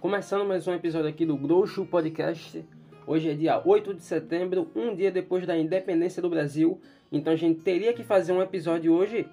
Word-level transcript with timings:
Começando 0.00 0.46
mais 0.46 0.68
um 0.68 0.74
episódio 0.74 1.08
aqui 1.08 1.26
do 1.26 1.36
Groucho 1.36 1.84
Podcast. 1.84 2.64
Hoje 3.04 3.30
é 3.30 3.34
dia 3.34 3.60
8 3.64 3.94
de 3.94 4.02
setembro, 4.02 4.70
um 4.74 4.94
dia 4.94 5.10
depois 5.10 5.44
da 5.44 5.58
independência 5.58 6.22
do 6.22 6.30
Brasil. 6.30 6.80
Então 7.10 7.32
a 7.32 7.36
gente 7.36 7.60
teria 7.60 7.92
que 7.92 8.04
fazer 8.04 8.32
um 8.32 8.40
episódio 8.40 8.92
hoje 8.92 9.28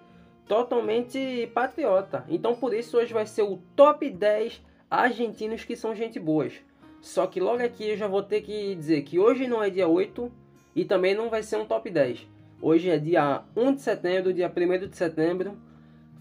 totalmente 0.48 1.48
patriota. 1.54 2.26
Então 2.28 2.56
por 2.56 2.74
isso 2.74 2.98
hoje 2.98 3.14
vai 3.14 3.28
ser 3.28 3.44
o 3.44 3.60
top 3.76 4.10
10 4.10 4.64
argentinos 4.90 5.64
que 5.64 5.76
são 5.76 5.94
gente 5.94 6.20
boas. 6.20 6.54
Só 7.02 7.28
que 7.28 7.40
logo 7.40 7.64
aqui 7.64 7.90
eu 7.90 7.98
já 7.98 8.08
vou 8.08 8.24
ter 8.24 8.42
que 8.42 8.76
dizer 8.76 9.02
que 9.04 9.20
hoje 9.20 9.48
não 9.48 9.64
é 9.64 9.70
dia 9.70 9.88
8 9.88 10.32
e 10.76 10.86
também 10.86 11.16
não 11.16 11.30
vai 11.30 11.44
ser 11.44 11.58
um 11.58 11.66
top 11.66 11.90
10. 11.90 12.28
Hoje 12.62 12.90
é 12.90 12.98
dia 12.98 13.44
1 13.56 13.76
de 13.76 13.82
setembro, 13.82 14.34
dia 14.34 14.52
1 14.56 14.88
de 14.88 14.98
setembro. 14.98 15.58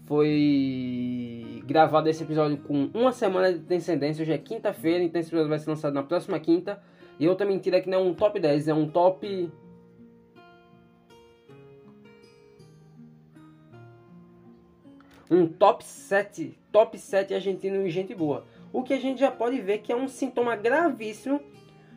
Foi 0.05 1.61
gravado 1.65 2.07
esse 2.07 2.23
episódio 2.23 2.57
com 2.59 2.89
uma 2.93 3.11
semana 3.11 3.51
de 3.51 3.59
descendência. 3.59 4.21
Hoje 4.21 4.31
é 4.31 4.37
quinta-feira, 4.37 5.03
então 5.03 5.19
esse 5.19 5.29
episódio 5.29 5.49
vai 5.49 5.59
ser 5.59 5.69
lançado 5.69 5.93
na 5.93 6.03
próxima 6.03 6.39
quinta. 6.39 6.81
E 7.19 7.27
outra 7.27 7.45
mentira 7.45 7.77
é 7.77 7.81
que 7.81 7.89
não 7.89 7.99
é 7.99 8.01
um 8.01 8.13
top 8.13 8.39
10, 8.39 8.67
é 8.67 8.73
um 8.73 8.87
top 8.87 9.51
um 15.29 15.47
top 15.47 15.83
7, 15.83 16.57
top 16.71 16.97
7 16.97 17.33
argentino 17.33 17.85
e 17.85 17.89
gente 17.89 18.15
boa. 18.15 18.45
O 18.77 18.83
que 18.83 18.93
a 18.93 18.99
gente 18.99 19.19
já 19.19 19.31
pode 19.31 19.59
ver 19.59 19.79
que 19.79 19.91
é 19.91 19.95
um 19.95 20.07
sintoma 20.07 20.55
gravíssimo 20.55 21.41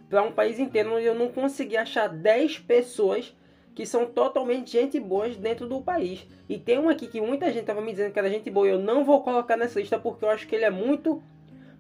para 0.09 0.23
um 0.23 0.33
país 0.33 0.59
inteiro 0.59 0.95
onde 0.95 1.05
eu 1.05 1.15
não 1.15 1.29
consegui 1.29 1.77
achar 1.77 2.09
10 2.09 2.61
pessoas 2.61 3.37
que 3.75 3.85
são 3.85 4.07
totalmente 4.07 4.73
gente 4.73 4.99
boas 4.99 5.37
dentro 5.37 5.69
do 5.69 5.83
país. 5.83 6.27
E 6.49 6.59
tem 6.59 6.79
um 6.79 6.89
aqui 6.89 7.07
que 7.07 7.21
muita 7.21 7.49
gente 7.49 7.61
estava 7.61 7.83
me 7.83 7.91
dizendo 7.91 8.15
que 8.15 8.19
era 8.19 8.31
gente 8.31 8.51
boa, 8.51 8.67
eu 8.67 8.79
não 8.79 9.05
vou 9.05 9.23
colocar 9.23 9.59
nessa 9.59 9.79
lista 9.79 9.99
porque 9.99 10.25
eu 10.25 10.31
acho 10.31 10.49
que 10.49 10.55
ele 10.55 10.65
é 10.65 10.71
muito 10.71 11.23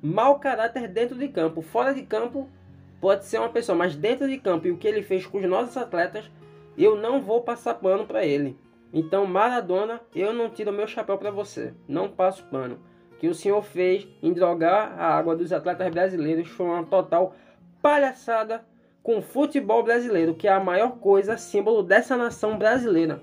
mau 0.03 0.39
caráter 0.39 0.87
dentro 0.87 1.17
de 1.17 1.29
campo. 1.29 1.63
Fora 1.63 1.95
de 1.95 2.03
campo 2.03 2.47
pode 3.01 3.25
ser 3.25 3.39
uma 3.39 3.49
pessoa, 3.49 3.75
mas 3.75 3.97
dentro 3.97 4.29
de 4.29 4.37
campo 4.37 4.67
e 4.67 4.71
o 4.71 4.77
que 4.77 4.87
ele 4.87 5.03
fez 5.03 5.25
com 5.25 5.39
os 5.39 5.49
nossos 5.49 5.79
atletas, 5.79 6.31
eu 6.77 6.95
não 6.95 7.23
vou 7.23 7.41
passar 7.41 7.73
pano 7.73 8.07
para 8.07 8.23
ele. 8.27 8.55
Então, 8.93 9.25
Maradona, 9.25 9.99
eu 10.15 10.35
não 10.35 10.51
tiro 10.51 10.71
meu 10.71 10.87
chapéu 10.87 11.17
para 11.17 11.31
você. 11.31 11.73
Não 11.89 12.07
passo 12.07 12.45
pano. 12.51 12.90
Que 13.21 13.29
o 13.29 13.35
senhor 13.35 13.63
fez 13.63 14.09
em 14.23 14.33
drogar 14.33 14.99
a 14.99 15.15
água 15.15 15.37
dos 15.37 15.53
atletas 15.53 15.91
brasileiros 15.91 16.49
foi 16.49 16.65
uma 16.65 16.85
total 16.85 17.37
palhaçada 17.83 18.65
com 19.03 19.19
o 19.19 19.23
futebol 19.23 19.83
brasileiro, 19.83 20.35
que 20.35 20.49
é 20.49 20.53
a 20.53 20.59
maior 20.59 20.97
coisa, 20.99 21.37
símbolo 21.37 21.83
dessa 21.83 22.17
nação 22.17 22.57
brasileira. 22.57 23.23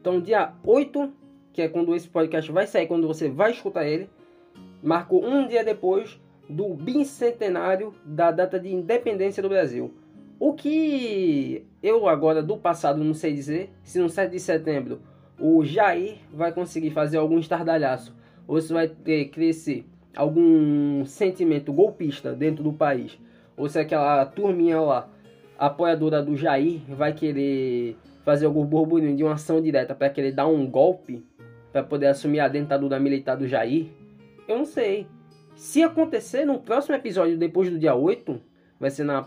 Então, 0.00 0.20
dia 0.20 0.52
8, 0.64 1.12
que 1.52 1.60
é 1.60 1.68
quando 1.68 1.92
esse 1.94 2.08
podcast 2.08 2.52
vai 2.52 2.68
sair, 2.68 2.86
quando 2.86 3.08
você 3.08 3.28
vai 3.28 3.50
escutar 3.50 3.84
ele, 3.84 4.08
marcou 4.80 5.24
um 5.24 5.48
dia 5.48 5.64
depois 5.64 6.20
do 6.48 6.72
bicentenário 6.74 7.92
da 8.04 8.30
data 8.30 8.60
de 8.60 8.72
independência 8.72 9.42
do 9.42 9.48
Brasil. 9.48 9.92
O 10.38 10.54
que 10.54 11.66
eu 11.82 12.08
agora 12.08 12.40
do 12.40 12.56
passado 12.56 13.02
não 13.02 13.14
sei 13.14 13.32
dizer, 13.32 13.72
se 13.82 13.98
no 13.98 14.08
7 14.08 14.30
de 14.30 14.38
setembro 14.38 15.00
o 15.36 15.64
Jair 15.64 16.18
vai 16.32 16.52
conseguir 16.52 16.90
fazer 16.90 17.18
algum 17.18 17.40
estardalhaço 17.40 18.21
ou 18.46 18.60
se 18.60 18.72
vai 18.72 18.88
ter 18.88 19.26
crescer 19.26 19.84
algum 20.16 21.04
sentimento 21.04 21.72
golpista 21.72 22.32
dentro 22.32 22.62
do 22.62 22.72
país, 22.72 23.18
ou 23.56 23.68
se 23.68 23.78
aquela 23.78 24.24
turminha 24.26 24.80
lá, 24.80 25.08
apoiadora 25.58 26.22
do 26.22 26.36
Jair, 26.36 26.80
vai 26.88 27.12
querer 27.12 27.96
fazer 28.24 28.46
algum 28.46 28.64
burburinho 28.64 29.16
de 29.16 29.24
uma 29.24 29.34
ação 29.34 29.60
direta 29.60 29.94
para 29.94 30.10
querer 30.10 30.32
dar 30.32 30.46
um 30.46 30.66
golpe? 30.66 31.24
Para 31.72 31.82
poder 31.82 32.08
assumir 32.08 32.40
a 32.40 32.48
dentadura 32.48 33.00
militar 33.00 33.34
do 33.34 33.48
Jair, 33.48 33.86
eu 34.46 34.58
não 34.58 34.66
sei. 34.66 35.06
Se 35.54 35.82
acontecer 35.82 36.44
no 36.44 36.58
próximo 36.58 36.94
episódio, 36.94 37.38
depois 37.38 37.70
do 37.70 37.78
dia 37.78 37.94
8, 37.94 38.38
vai 38.78 38.90
ser 38.90 39.04
na 39.04 39.24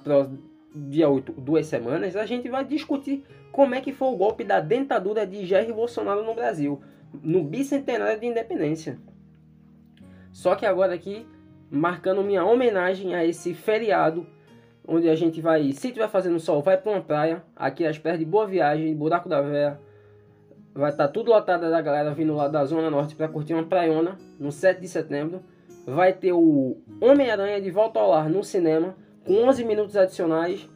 dia 0.76 1.10
8, 1.10 1.32
duas 1.32 1.66
semanas, 1.66 2.16
a 2.16 2.26
gente 2.26 2.50
vai 2.50 2.64
discutir 2.66 3.24
como 3.52 3.74
é 3.74 3.82
que 3.82 3.94
foi 3.94 4.10
o 4.10 4.16
golpe 4.16 4.44
da 4.44 4.60
dentadura 4.60 5.26
de 5.26 5.46
Jair 5.46 5.74
Bolsonaro 5.74 6.24
no 6.24 6.36
Brasil, 6.36 6.82
no 7.24 7.44
bicentenário 7.44 8.20
de 8.20 8.28
independência. 8.28 8.98
Só 10.32 10.56
que 10.56 10.66
agora 10.66 10.94
aqui, 10.94 11.26
marcando 11.70 12.24
minha 12.24 12.46
homenagem 12.46 13.16
a 13.16 13.26
esse 13.26 13.54
feriado, 13.54 14.28
onde 14.88 15.10
a 15.10 15.16
gente 15.16 15.42
vai, 15.42 15.72
se 15.72 15.92
tiver 15.92 16.10
fazendo 16.10 16.40
sol, 16.40 16.62
vai 16.62 16.78
para 16.78 16.92
uma 16.92 17.02
praia, 17.02 17.44
aqui 17.56 17.86
às 17.86 17.98
pernas 17.98 18.20
de 18.20 18.26
Boa 18.26 18.46
Viagem, 18.46 18.96
Buraco 18.96 19.28
da 19.28 19.42
Véia, 19.42 19.80
vai 20.74 20.92
estar 20.92 21.08
tá 21.08 21.14
tudo 21.14 21.32
lotado 21.32 21.70
da 21.70 21.82
galera 21.82 22.14
vindo 22.14 22.36
lá 22.36 22.48
da 22.48 22.66
Zona 22.66 22.90
Norte 22.90 23.16
para 23.16 23.30
curtir 23.30 23.54
uma 23.54 23.64
praiona, 23.64 24.18
no 24.40 24.52
7 24.52 24.82
de 24.82 24.88
setembro. 24.88 25.42
Vai 25.88 26.14
ter 26.14 26.34
o 26.34 26.78
Homem-Aranha 27.00 27.62
de 27.62 27.72
Volta 27.72 28.00
ao 28.00 28.10
Lar 28.10 28.30
no 28.30 28.44
cinema, 28.44 28.96
com 29.24 29.34
11 29.48 29.64
minutos 29.64 29.96
adicionais. 29.96 30.68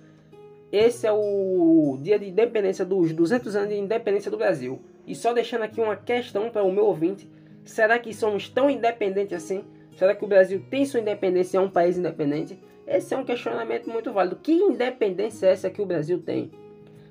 Esse 0.72 1.06
é 1.06 1.12
o 1.12 1.98
dia 2.02 2.18
de 2.18 2.30
independência 2.30 2.86
dos 2.86 3.12
200 3.12 3.56
anos 3.56 3.70
de 3.70 3.76
independência 3.76 4.32
do 4.32 4.38
Brasil. 4.38 4.80
E 5.10 5.16
só 5.16 5.34
deixando 5.34 5.64
aqui 5.64 5.82
uma 5.82 5.96
questão 5.96 6.52
para 6.52 6.64
o 6.64 6.72
meu 6.72 6.86
ouvinte: 6.86 7.28
será 7.66 7.98
que 7.98 8.14
somos 8.14 8.48
tão 8.48 8.70
independentes 8.70 9.34
assim? 9.34 9.66
Será 9.98 10.14
que 10.14 10.24
o 10.24 10.28
Brasil 10.28 10.64
tem 10.70 10.86
sua 10.86 11.00
independência 11.00 11.58
é 11.58 11.62
um 11.62 11.70
país 11.70 11.98
independente? 11.98 12.60
Esse 12.86 13.16
é 13.16 13.18
um 13.18 13.26
questionamento 13.26 13.90
muito 13.90 14.14
válido. 14.14 14.36
Que 14.36 14.54
independência 14.54 15.48
é 15.48 15.52
essa 15.52 15.70
que 15.70 15.82
o 15.82 15.86
Brasil 15.86 16.22
tem? 16.22 16.52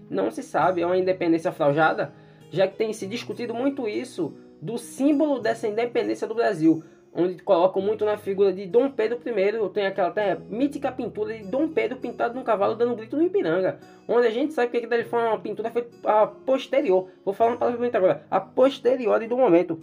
Não 0.09 0.31
se 0.31 0.45
sabe, 0.45 0.81
é 0.81 0.87
uma 0.87 0.97
independência 0.97 1.51
fraujada, 1.51 2.15
já 2.51 2.69
que 2.69 2.77
tem 2.77 2.93
se 2.93 3.05
discutido 3.05 3.53
muito 3.53 3.89
isso 3.89 4.33
do 4.63 4.79
símbolo 4.79 5.41
dessa 5.41 5.67
independência 5.67 6.27
do 6.27 6.37
Brasil 6.37 6.85
onde 7.15 7.43
colocam 7.43 7.83
muito 7.83 8.05
na 8.05 8.17
figura 8.17 8.53
de 8.53 8.67
Dom 8.67 8.91
Pedro 8.91 9.19
I. 9.19 9.71
Tem 9.71 9.87
aquela 9.87 10.09
até 10.09 10.37
mítica 10.49 10.93
pintura 10.93 11.37
de 11.37 11.45
Dom 11.45 11.69
Pedro 11.69 11.99
pintado 11.99 12.35
num 12.35 12.43
cavalo 12.43 12.75
dando 12.75 12.93
um 12.93 12.97
grito 12.97 13.17
no 13.17 13.23
Ipiranga. 13.23 13.79
Onde 14.07 14.27
a 14.27 14.31
gente 14.31 14.53
sabe 14.53 14.71
que 14.71 14.77
aquilo 14.77 15.05
foi 15.05 15.19
uma 15.19 15.39
pintura 15.39 15.73
a 16.05 16.27
posterior. 16.27 17.09
Vou 17.25 17.35
falar 17.35 17.53
uma 17.53 17.57
palavra 17.57 17.91
agora. 17.95 18.27
A 18.31 18.41
posterior 18.41 19.27
do 19.27 19.37
momento. 19.37 19.81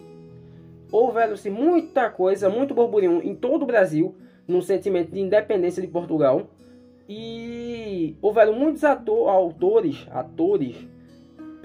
Houveram-se 0.91 1.49
muita 1.49 2.09
coisa, 2.09 2.49
muito 2.49 2.73
burburinho 2.73 3.21
em 3.23 3.35
todo 3.35 3.63
o 3.63 3.65
Brasil, 3.65 4.15
no 4.47 4.61
sentimento 4.61 5.11
de 5.11 5.19
independência 5.19 5.81
de 5.81 5.87
Portugal. 5.87 6.47
E 7.07 8.15
houveram 8.21 8.53
muitos 8.53 8.83
ator, 8.83 9.29
autores, 9.29 10.07
atores, 10.11 10.75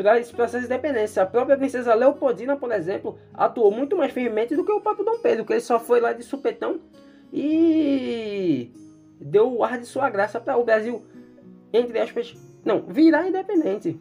para 0.03 0.19
esse 0.19 0.33
processo 0.33 0.67
de 0.67 0.73
independência. 0.73 1.23
A 1.23 1.27
própria 1.27 1.57
princesa 1.57 1.95
Leopoldina, 1.95 2.57
por 2.57 2.73
exemplo, 2.73 3.19
atuou 3.35 3.71
muito 3.71 3.97
mais 3.97 4.13
firmemente 4.13 4.57
do 4.57 4.65
que 4.65 4.73
o 4.73 4.81
próprio 4.81 5.05
Dom 5.05 5.19
Pedro, 5.19 5.45
que 5.45 5.53
ele 5.53 5.61
só 5.61 5.79
foi 5.79 6.01
lá 6.01 6.13
de 6.13 6.23
supetão 6.23 6.81
e 7.33 8.71
deu 9.21 9.53
o 9.53 9.63
ar 9.63 9.79
de 9.79 9.87
sua 9.87 10.09
graça 10.11 10.41
para 10.41 10.57
o 10.57 10.65
Brasil, 10.65 11.05
entre 11.73 11.99
aspas, 11.99 12.35
não, 12.65 12.83
virar 12.83 13.29
independente. 13.29 13.99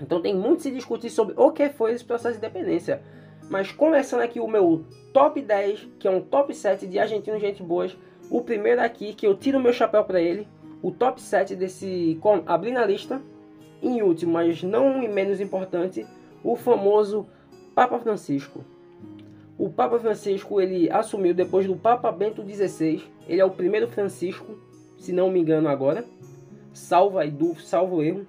Então 0.00 0.20
tem 0.20 0.34
muito 0.34 0.62
se 0.62 0.70
discutir 0.70 1.10
sobre 1.10 1.34
o 1.36 1.50
que 1.50 1.68
foi 1.70 1.92
esse 1.92 2.04
processo 2.04 2.38
de 2.38 2.46
independência. 2.46 3.02
Mas 3.50 3.72
começando 3.72 4.20
aqui 4.20 4.38
o 4.38 4.46
meu 4.46 4.84
top 5.12 5.40
10, 5.40 5.88
que 5.98 6.06
é 6.06 6.10
um 6.10 6.20
top 6.20 6.54
7 6.54 6.86
de 6.86 6.98
argentinos 6.98 7.40
gente 7.40 7.62
boas. 7.62 7.96
O 8.30 8.42
primeiro 8.42 8.80
aqui, 8.80 9.14
que 9.14 9.26
eu 9.26 9.34
tiro 9.34 9.58
meu 9.58 9.72
chapéu 9.72 10.04
para 10.04 10.20
ele. 10.20 10.46
O 10.82 10.90
top 10.90 11.20
7 11.20 11.56
desse. 11.56 12.20
Abrindo 12.46 12.78
a 12.78 12.84
lista. 12.84 13.20
Em 13.82 14.02
último, 14.02 14.32
mas 14.32 14.62
não 14.62 14.98
menos 15.08 15.40
importante, 15.40 16.06
o 16.42 16.56
famoso 16.56 17.26
Papa 17.74 17.98
Francisco. 17.98 18.64
O 19.56 19.68
Papa 19.70 19.98
Francisco 19.98 20.60
ele 20.60 20.90
assumiu 20.90 21.34
depois 21.34 21.66
do 21.66 21.76
Papa 21.76 22.10
Bento 22.12 22.42
XVI. 22.42 23.02
Ele 23.28 23.40
é 23.40 23.44
o 23.44 23.50
primeiro 23.50 23.88
Francisco, 23.88 24.56
se 24.96 25.12
não 25.12 25.30
me 25.30 25.40
engano 25.40 25.68
agora. 25.68 26.04
Salva 26.72 27.24
e 27.24 27.32
salvo 27.60 28.02
erro. 28.02 28.26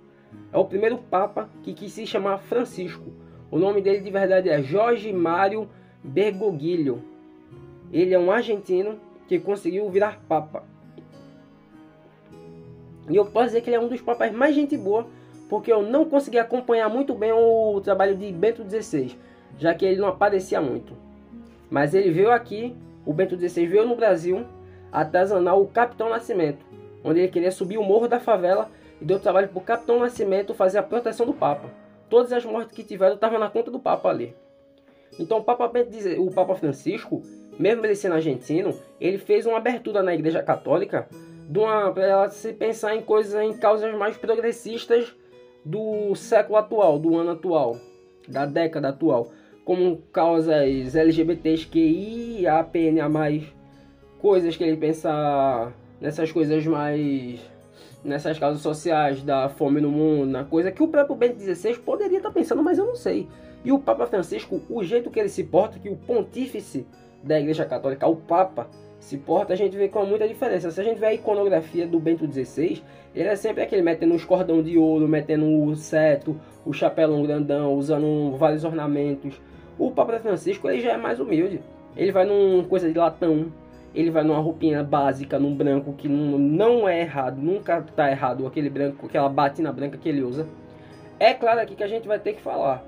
É 0.51 0.57
o 0.57 0.65
primeiro 0.65 0.97
Papa 0.97 1.49
que 1.63 1.73
quis 1.73 1.93
se 1.93 2.05
chamar 2.05 2.39
Francisco. 2.39 3.11
O 3.51 3.57
nome 3.57 3.81
dele 3.81 3.99
de 4.01 4.11
verdade 4.11 4.49
é 4.49 4.61
Jorge 4.61 5.11
Mário 5.11 5.69
Bergoglio. 6.03 7.03
Ele 7.91 8.13
é 8.13 8.19
um 8.19 8.31
argentino 8.31 8.99
que 9.27 9.39
conseguiu 9.39 9.89
virar 9.89 10.19
Papa. 10.27 10.63
E 13.09 13.15
eu 13.15 13.25
posso 13.25 13.47
dizer 13.47 13.61
que 13.61 13.69
ele 13.69 13.77
é 13.77 13.79
um 13.79 13.87
dos 13.87 14.01
papas 14.01 14.31
mais 14.31 14.53
gente 14.53 14.77
boa 14.77 15.07
porque 15.49 15.73
eu 15.73 15.81
não 15.81 16.05
consegui 16.05 16.37
acompanhar 16.37 16.87
muito 16.87 17.15
bem 17.15 17.33
o 17.33 17.81
trabalho 17.81 18.15
de 18.15 18.31
Bento 18.31 18.63
XVI, 18.63 19.17
já 19.57 19.73
que 19.73 19.83
ele 19.83 19.99
não 19.99 20.07
aparecia 20.07 20.61
muito. 20.61 20.93
Mas 21.69 21.95
ele 21.95 22.11
veio 22.11 22.31
aqui, 22.31 22.75
o 23.03 23.11
Bento 23.11 23.35
XVI 23.35 23.65
veio 23.65 23.85
no 23.85 23.95
Brasil 23.95 24.45
atazanar 24.91 25.57
o 25.57 25.67
Capitão 25.67 26.09
Nascimento, 26.09 26.63
onde 27.03 27.19
ele 27.19 27.29
queria 27.29 27.51
subir 27.51 27.79
o 27.79 27.83
morro 27.83 28.07
da 28.07 28.19
favela 28.19 28.69
e 29.01 29.05
deu 29.05 29.19
trabalho 29.19 29.47
para 29.49 29.57
o 29.57 29.63
Capitão 29.63 29.99
Nascimento 29.99 30.53
fazer 30.53 30.77
a 30.77 30.83
proteção 30.83 31.25
do 31.25 31.33
Papa. 31.33 31.69
Todas 32.09 32.31
as 32.31 32.45
mortes 32.45 32.75
que 32.75 32.83
tiveram 32.83 33.15
estavam 33.15 33.39
na 33.39 33.49
conta 33.49 33.71
do 33.71 33.79
Papa 33.79 34.09
ali. 34.09 34.35
Então 35.19 35.39
o 35.39 35.43
Papa, 35.43 35.67
Bento, 35.67 35.89
o 36.21 36.31
Papa 36.31 36.55
Francisco, 36.55 37.23
mesmo 37.57 37.85
ele 37.85 37.95
sendo 37.95 38.15
argentino, 38.15 38.77
ele 39.01 39.17
fez 39.17 39.47
uma 39.47 39.57
abertura 39.57 40.03
na 40.03 40.13
Igreja 40.13 40.43
Católica 40.43 41.07
para 41.93 42.05
ela 42.05 42.29
se 42.29 42.53
pensar 42.53 42.95
em 42.95 43.01
coisas, 43.01 43.33
em 43.41 43.57
causas 43.57 43.93
mais 43.95 44.15
progressistas 44.15 45.15
do 45.69 46.15
século 46.15 46.57
atual, 46.57 46.97
do 46.97 47.15
ano 47.15 47.31
atual, 47.31 47.77
da 48.27 48.43
década 48.47 48.89
atual, 48.89 49.31
como 49.63 49.97
causas 50.11 50.95
LGBTs 50.95 51.67
que 51.67 52.47
a 52.47 52.63
PNA 52.63 53.07
mais 53.07 53.43
coisas 54.19 54.57
que 54.57 54.63
ele 54.63 54.77
pensa 54.77 55.71
nessas 56.01 56.31
coisas 56.31 56.65
mais 56.65 57.39
nessas 58.03 58.39
causas 58.39 58.61
sociais 58.61 59.21
da 59.21 59.47
fome 59.47 59.79
no 59.79 59.91
mundo, 59.91 60.31
na 60.31 60.43
coisa 60.43 60.71
que 60.71 60.81
o 60.81 60.87
próprio 60.87 61.15
Bento 61.15 61.39
XVI 61.39 61.77
poderia 61.77 62.17
estar 62.17 62.31
pensando, 62.31 62.63
mas 62.63 62.79
eu 62.79 62.85
não 62.85 62.95
sei. 62.95 63.27
E 63.63 63.71
o 63.71 63.77
Papa 63.77 64.07
Francisco, 64.07 64.61
o 64.69 64.83
jeito 64.83 65.11
que 65.11 65.19
ele 65.19 65.29
se 65.29 65.43
porta, 65.43 65.77
que 65.77 65.89
o 65.89 65.97
pontífice 65.97 66.87
da 67.21 67.39
Igreja 67.39 67.65
Católica, 67.65 68.07
o 68.07 68.15
Papa, 68.15 68.67
se 68.99 69.17
porta, 69.17 69.53
a 69.53 69.55
gente 69.55 69.77
vê 69.77 69.87
com 69.87 70.05
muita 70.05 70.27
diferença. 70.27 70.69
Se 70.69 70.79
a 70.79 70.83
gente 70.83 70.99
vê 70.99 71.07
a 71.07 71.13
iconografia 71.13 71.87
do 71.87 71.99
Bento 71.99 72.29
XVI, 72.31 72.83
ele 73.15 73.27
é 73.27 73.35
sempre 73.35 73.63
aquele 73.63 73.81
metendo 73.81 74.13
os 74.13 74.25
cordão 74.25 74.61
de 74.61 74.77
ouro, 74.77 75.07
metendo 75.07 75.45
o 75.63 75.75
seto, 75.75 76.39
o 76.65 76.73
chapéu 76.73 77.21
grandão, 77.23 77.73
usando 77.73 78.35
vários 78.37 78.63
ornamentos. 78.63 79.41
O 79.77 79.91
Papa 79.91 80.19
Francisco 80.19 80.69
ele 80.69 80.81
já 80.81 80.91
é 80.91 80.97
mais 80.97 81.19
humilde. 81.19 81.61
Ele 81.95 82.11
vai 82.11 82.25
numa 82.25 82.63
coisa 82.65 82.91
de 82.91 82.97
latão, 82.97 83.51
ele 83.95 84.11
vai 84.11 84.23
numa 84.23 84.39
roupinha 84.39 84.83
básica, 84.83 85.39
num 85.39 85.55
branco 85.55 85.93
que 85.93 86.07
não, 86.07 86.37
não 86.37 86.87
é 86.87 87.01
errado, 87.01 87.37
nunca 87.37 87.81
tá 87.81 88.11
errado 88.11 88.45
aquele 88.45 88.69
branco, 88.69 89.05
aquela 89.05 89.29
batina 89.29 89.71
branca 89.71 89.97
que 89.97 90.07
ele 90.07 90.21
usa. 90.21 90.47
É 91.19 91.33
claro 91.33 91.59
aqui 91.59 91.75
que 91.75 91.83
a 91.83 91.87
gente 91.87 92.07
vai 92.07 92.19
ter 92.19 92.33
que 92.33 92.41
falar. 92.41 92.83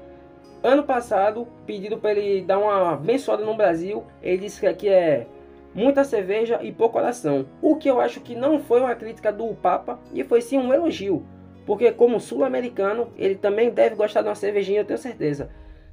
Ano 0.64 0.84
passado, 0.84 1.48
pedido 1.66 1.98
para 1.98 2.12
ele 2.12 2.44
dar 2.44 2.60
uma 2.60 2.94
abençoada 2.94 3.44
no 3.44 3.56
Brasil, 3.56 4.04
ele 4.22 4.38
disse 4.38 4.60
que 4.60 4.68
aqui 4.68 4.88
é 4.88 5.26
muita 5.74 6.04
cerveja 6.04 6.60
e 6.62 6.72
pouco 6.72 6.98
oração. 6.98 7.48
O 7.62 7.76
que 7.76 7.90
eu 7.90 8.00
acho 8.00 8.22
que 8.22 8.36
não 8.36 8.60
foi 8.60 8.82
uma 8.82 8.96
crítica 8.96 9.32
do 9.32 9.54
Papa 9.56 10.00
e 10.14 10.24
foi 10.24 10.42
sim 10.42 10.58
um 10.58 10.74
elogio. 10.74 11.26
Porque 11.66 11.92
como 11.92 12.20
sul-americano, 12.20 13.10
ele 13.18 13.36
também 13.36 13.70
deve 13.70 13.96
gostar 13.96 14.22
de 14.22 14.28
uma 14.28 14.36
cervejinha, 14.36 14.82
eu 14.82 14.86
tenho 14.86 15.00
certeza. 15.00 15.50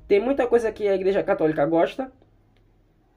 Tem 0.07 0.21
muita 0.21 0.47
coisa 0.47 0.73
que 0.73 0.89
a 0.89 0.95
Igreja 0.95 1.23
Católica 1.23 1.65
gosta 1.67 2.11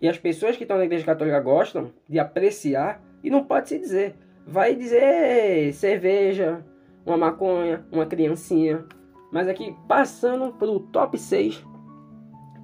e 0.01 0.07
as 0.09 0.17
pessoas 0.17 0.57
que 0.57 0.63
estão 0.63 0.77
na 0.77 0.85
Igreja 0.85 1.05
Católica 1.05 1.39
gostam 1.39 1.91
de 2.07 2.19
apreciar 2.19 3.01
e 3.23 3.29
não 3.29 3.43
pode 3.43 3.69
se 3.69 3.79
dizer. 3.79 4.15
Vai 4.45 4.75
dizer 4.75 5.73
cerveja, 5.73 6.65
uma 7.05 7.17
maconha, 7.17 7.85
uma 7.91 8.05
criancinha. 8.05 8.83
Mas 9.31 9.47
aqui 9.47 9.75
passando 9.87 10.51
para 10.53 10.69
o 10.69 10.79
top 10.79 11.17
6 11.17 11.63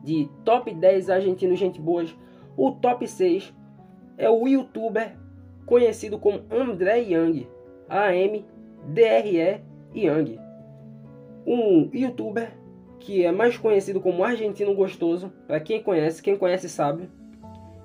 de 0.03 0.29
top 0.44 0.73
10 0.73 1.09
argentinos 1.09 1.59
gente 1.59 1.79
boas, 1.79 2.15
o 2.55 2.71
top 2.71 3.07
6 3.07 3.53
é 4.18 4.30
o 4.30 4.48
youtuber 4.48 5.16
conhecido 5.66 6.18
como 6.18 6.42
André 6.52 7.00
Yang, 7.00 7.48
A-M-D-R-E 7.88 9.62
Yang. 9.94 10.40
Um 11.46 11.90
youtuber 11.94 12.52
que 13.00 13.24
é 13.24 13.31
mais 13.31 13.58
conhecido 13.58 14.02
como 14.02 14.24
Argentino 14.24 14.74
Gostoso, 14.74 15.31
para 15.48 15.60
quem 15.60 15.81
conhece, 15.81 16.22
quem 16.22 16.36
conhece 16.36 16.68
sabe. 16.68 17.10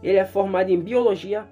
Ele 0.02 0.18
é 0.18 0.24
formado 0.24 0.70
em 0.70 0.80
biologia 0.80 1.44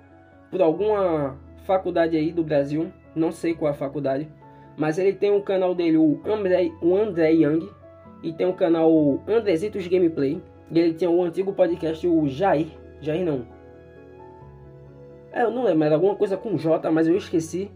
por 0.50 0.61
alguma 0.61 1.38
faculdade 1.65 2.17
aí 2.17 2.32
do 2.32 2.43
Brasil, 2.43 2.91
não 3.15 3.31
sei 3.31 3.55
qual 3.55 3.71
é 3.71 3.75
a 3.75 3.77
faculdade, 3.77 4.29
mas 4.77 4.99
ele 4.99 5.12
tem 5.12 5.31
um 5.31 5.41
canal 5.41 5.75
dele, 5.75 5.99
o 5.99 6.21
André, 6.25 6.73
o 6.82 6.97
André 6.97 7.32
Yang, 7.32 7.69
e 8.23 8.32
tem 8.32 8.47
o 8.47 8.50
um 8.50 8.55
canal 8.55 9.23
Andrezitos 9.29 9.87
Gameplay. 9.87 10.41
E 10.71 10.79
ele 10.79 10.94
tem 10.94 11.09
o 11.09 11.23
antigo 11.23 11.53
podcast, 11.53 12.06
o 12.06 12.29
Jair, 12.29 12.69
Jair 13.00 13.25
não, 13.25 13.44
é, 15.32 15.43
eu 15.43 15.50
não 15.50 15.65
lembro, 15.65 15.85
era 15.85 15.94
alguma 15.94 16.15
coisa 16.15 16.37
com 16.37 16.56
J, 16.56 16.91
mas 16.91 17.06
eu 17.06 17.17
esqueci. 17.17 17.71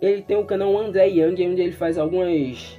Ele 0.00 0.22
tem 0.22 0.36
o 0.36 0.44
canal 0.44 0.76
André 0.76 1.06
Young, 1.08 1.48
onde 1.48 1.62
ele 1.62 1.72
faz 1.72 1.98
algumas 1.98 2.78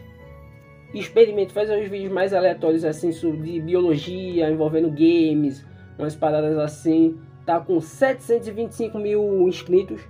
experimentos, 0.94 1.54
faz 1.54 1.70
uns 1.70 1.88
vídeos 1.88 2.12
mais 2.12 2.34
aleatórios 2.34 2.84
assim 2.84 3.12
sobre 3.12 3.62
biologia, 3.62 4.50
envolvendo 4.50 4.90
games, 4.90 5.66
umas 5.98 6.16
paradas 6.16 6.58
assim. 6.58 7.20
Tá 7.46 7.60
com 7.60 7.80
725 7.80 8.98
mil 8.98 9.48
inscritos. 9.48 10.02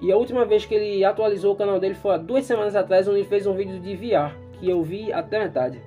E 0.00 0.12
a 0.12 0.16
última 0.16 0.44
vez 0.44 0.64
que 0.64 0.74
ele 0.74 1.04
atualizou 1.04 1.54
o 1.54 1.56
canal 1.56 1.80
dele 1.80 1.94
foi 1.94 2.14
há 2.14 2.18
duas 2.18 2.44
semanas 2.44 2.76
atrás, 2.76 3.08
onde 3.08 3.20
ele 3.20 3.28
fez 3.28 3.46
um 3.46 3.54
vídeo 3.54 3.80
de 3.80 3.96
VR, 3.96 4.36
que 4.58 4.68
eu 4.68 4.82
vi 4.82 5.12
até 5.12 5.38
metade. 5.38 5.80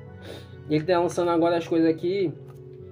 Ele 0.70 0.84
tá 0.84 1.00
lançando 1.00 1.32
agora 1.32 1.58
as 1.58 1.68
coisas 1.68 1.90
aqui. 1.90 2.34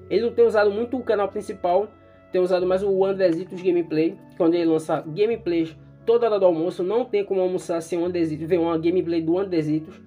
Ele 0.10 0.22
não 0.22 0.32
tem 0.32 0.46
usado 0.46 0.72
muito 0.72 0.98
o 0.98 1.04
canal 1.04 1.28
principal, 1.28 1.88
tem 2.32 2.42
usado 2.42 2.66
mais 2.66 2.84
o 2.84 3.06
Andrezitos 3.06 3.62
Gameplay, 3.62 4.18
quando 4.38 4.54
ele 4.54 4.66
lança 4.66 5.02
gameplays 5.02 5.76
toda 6.06 6.28
hora 6.28 6.40
do 6.40 6.46
almoço, 6.46 6.84
não 6.84 7.06
tem 7.06 7.24
como 7.24 7.42
almoçar 7.42 7.82
sem 7.82 8.00
o 8.00 8.06
Andrezitos, 8.06 8.48
ver 8.48 8.60
uma 8.60 8.78
gameplay 8.78 9.22
do 9.22 9.38
Andrezitos. 9.38 10.02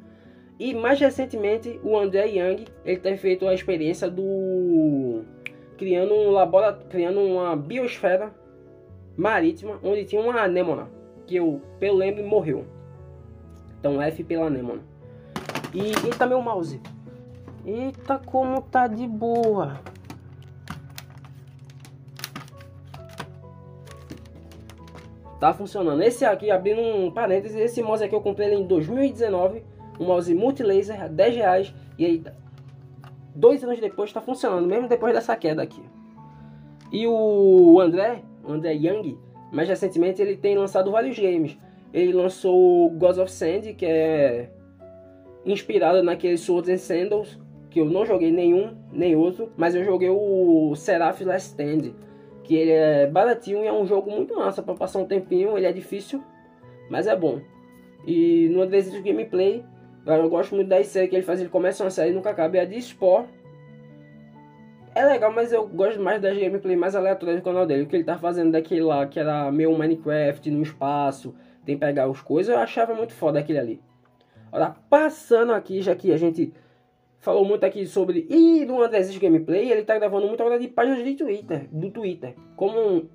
E 0.59 0.75
mais 0.75 1.01
recentemente, 1.01 1.81
o 1.83 1.97
André 1.97 2.27
Young, 2.27 2.65
ele 2.85 3.01
tem 3.01 3.17
feito 3.17 3.47
a 3.47 3.55
experiência 3.55 4.11
do 4.11 5.23
criando 5.77 6.15
um 6.15 6.31
laboratório, 6.31 6.87
criando 6.89 7.21
uma 7.21 7.57
biosfera 7.57 8.33
marítima 9.17 9.79
onde 9.83 10.05
tinha 10.05 10.23
uma 10.23 10.41
anêmona, 10.41 10.89
que 11.27 11.37
eu, 11.37 11.61
pelo 11.81 11.97
lembro, 11.97 12.25
morreu. 12.25 12.65
Então 13.81 14.01
F 14.01 14.23
pela 14.23 14.47
anêmona. 14.47 14.81
E, 15.75 15.93
também 16.17 16.37
o 16.37 16.43
mouse. 16.43 16.81
Eita, 17.65 18.19
como 18.19 18.63
tá 18.63 18.87
de 18.87 19.07
boa. 19.07 19.81
Tá 25.43 25.53
funcionando. 25.53 26.01
Esse 26.05 26.25
aqui, 26.25 26.53
abrindo 26.53 26.81
um 26.81 27.11
parênteses, 27.11 27.57
esse 27.57 27.83
mouse 27.83 28.05
aqui 28.05 28.15
eu 28.15 28.21
comprei 28.21 28.47
ele 28.47 28.63
em 28.63 28.65
2019, 28.65 29.65
um 29.99 30.05
mouse 30.05 30.33
multilaser, 30.33 31.09
10 31.09 31.35
reais, 31.35 31.75
e 31.99 32.07
aí 32.07 32.23
dois 33.35 33.65
anos 33.65 33.81
depois 33.81 34.11
está 34.11 34.21
funcionando, 34.21 34.69
mesmo 34.69 34.87
depois 34.87 35.13
dessa 35.13 35.35
queda 35.35 35.61
aqui. 35.61 35.83
E 36.93 37.09
o 37.09 37.81
André, 37.81 38.23
André 38.47 38.75
Young, 38.75 39.19
mais 39.51 39.69
recentemente 39.69 40.23
ele 40.23 40.37
tem 40.37 40.57
lançado 40.57 40.93
vários 40.93 41.19
games. 41.19 41.59
Ele 41.93 42.13
lançou 42.13 42.89
Gods 42.91 43.19
of 43.19 43.33
Sand, 43.33 43.75
que 43.77 43.85
é 43.85 44.49
inspirado 45.45 46.05
naquele 46.05 46.39
Swords 46.39 46.71
and 46.71 46.79
Sandals, 46.79 47.37
que 47.69 47.81
eu 47.81 47.87
não 47.87 48.07
joguei 48.07 48.31
nenhum, 48.31 48.77
nem 48.93 49.17
outro, 49.17 49.51
mas 49.57 49.75
eu 49.75 49.83
joguei 49.83 50.09
o 50.09 50.73
Seraph 50.77 51.21
Last 51.23 51.49
Stand 51.49 51.95
que 52.45 52.55
ele 52.55 52.73
é 52.73 53.07
baratinho 53.07 53.65
e 53.65 53.67
é 53.67 53.73
um 53.73 53.87
jogo 53.87 54.11
muito 54.11 54.35
massa 54.37 54.63
para 54.63 54.75
passar 54.75 54.99
um 54.99 55.07
tempinho. 55.07 55.57
Ele 55.57 55.67
é 55.67 55.73
difícil, 55.73 56.23
mas 56.91 57.07
é 57.07 57.17
bom. 57.17 57.41
E 58.07 58.49
no 58.49 58.67
Desist 58.67 59.01
Gameplay, 59.03 59.65
eu 60.05 60.29
gosto 60.29 60.55
muito 60.55 60.69
da 60.69 60.83
série 60.83 61.09
que 61.09 61.15
ele 61.15 61.25
faz. 61.25 61.41
Ele 61.41 61.49
começa 61.49 61.85
uma 61.85 61.91
série 61.91 62.11
e 62.11 62.15
nunca 62.15 62.31
acaba. 62.31 62.57
É 62.57 62.61
a 62.61 62.65
de 62.65 62.81
Spore. 62.81 63.27
É 64.95 65.07
legal, 65.07 65.33
mas 65.33 65.53
eu 65.53 65.67
gosto 65.67 66.01
mais 66.03 66.21
das 66.21 66.37
gameplay 66.37 66.77
mais 66.77 66.95
aleatórias 66.95 67.39
do 67.39 67.43
canal 67.43 67.65
dele. 67.65 67.85
O 67.85 67.87
que 67.87 67.97
ele 67.97 68.05
tá 68.05 68.19
fazendo 68.19 68.53
daquele 68.53 68.83
lá, 68.83 69.07
que 69.07 69.19
era 69.19 69.51
meio 69.51 69.77
Minecraft 69.77 70.51
no 70.51 70.63
espaço, 70.63 71.35
tem 71.65 71.77
que 71.77 71.81
pegar 71.81 72.05
as 72.05 72.21
coisas, 72.21 72.55
eu 72.55 72.61
achava 72.61 72.95
muito 72.95 73.15
foda 73.15 73.39
aquele 73.39 73.59
ali. 73.59 73.81
Olha, 74.51 74.77
passando 74.91 75.55
aqui, 75.55 75.81
já 75.81 75.95
que 75.95 76.13
a 76.13 76.19
gente 76.19 76.53
falou 77.23 77.45
muito 77.45 77.65
aqui 77.65 77.87
sobre. 77.87 78.27
E 78.29 78.67
no 78.67 78.83
Andrezinho 78.83 79.19
Gameplay, 79.21 79.71
ele 79.71 79.85
tá 79.85 79.97
gravando 79.97 80.27
muito 80.27 80.41
agora 80.43 80.59
de 80.59 80.69
páginas 80.69 81.03
de 81.05 81.15
Twitter, 81.15 81.69
do 81.73 81.91
Twitter, 81.91 82.35
como 82.57 83.09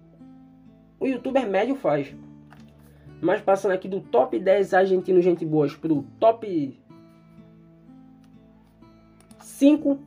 o 0.99 1.05
youtuber 1.05 1.45
médio 1.45 1.75
faz. 1.75 2.15
Mas 3.21 3.41
passando 3.41 3.73
aqui 3.73 3.87
do 3.87 3.99
top 3.99 4.39
10 4.39 4.73
argentinos 4.73 5.23
gente 5.23 5.45
boas 5.45 5.75
pro 5.75 6.05
top 6.19 6.79
5, 9.39 9.99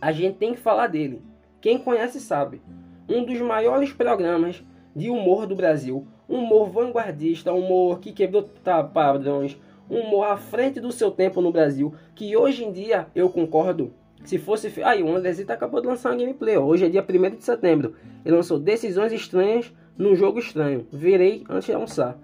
a 0.00 0.10
gente 0.10 0.38
tem 0.38 0.54
que 0.54 0.60
falar 0.60 0.86
dele. 0.86 1.20
Quem 1.60 1.78
conhece 1.78 2.18
sabe. 2.18 2.62
Um 3.08 3.24
dos 3.24 3.40
maiores 3.40 3.92
programas 3.92 4.64
de 4.96 5.10
humor 5.10 5.46
do 5.46 5.54
Brasil. 5.54 6.06
Humor 6.26 6.70
vanguardista, 6.70 7.52
humor 7.52 8.00
que 8.00 8.12
quebrou 8.12 8.48
padrões, 8.94 9.54
um 9.54 9.62
humor 9.92 10.24
à 10.24 10.36
frente 10.36 10.80
do 10.80 10.90
seu 10.90 11.10
tempo 11.10 11.42
no 11.42 11.52
Brasil, 11.52 11.94
que 12.14 12.34
hoje 12.34 12.64
em 12.64 12.72
dia 12.72 13.06
eu 13.14 13.28
concordo. 13.28 13.92
Se 14.24 14.38
fosse. 14.38 14.72
Aí, 14.82 15.02
o 15.02 15.14
Andrezito 15.14 15.52
acabou 15.52 15.80
de 15.80 15.88
lançar 15.88 16.10
uma 16.10 16.18
gameplay. 16.18 16.56
Hoje 16.56 16.86
é 16.86 16.88
dia 16.88 17.04
1 17.06 17.36
de 17.36 17.44
setembro. 17.44 17.94
Ele 18.24 18.36
lançou 18.36 18.58
Decisões 18.58 19.12
Estranhas 19.12 19.72
num 19.98 20.14
jogo 20.14 20.38
estranho. 20.38 20.86
Verei 20.92 21.44
antes 21.50 21.66
de 21.66 21.72
almoçar. 21.72 22.16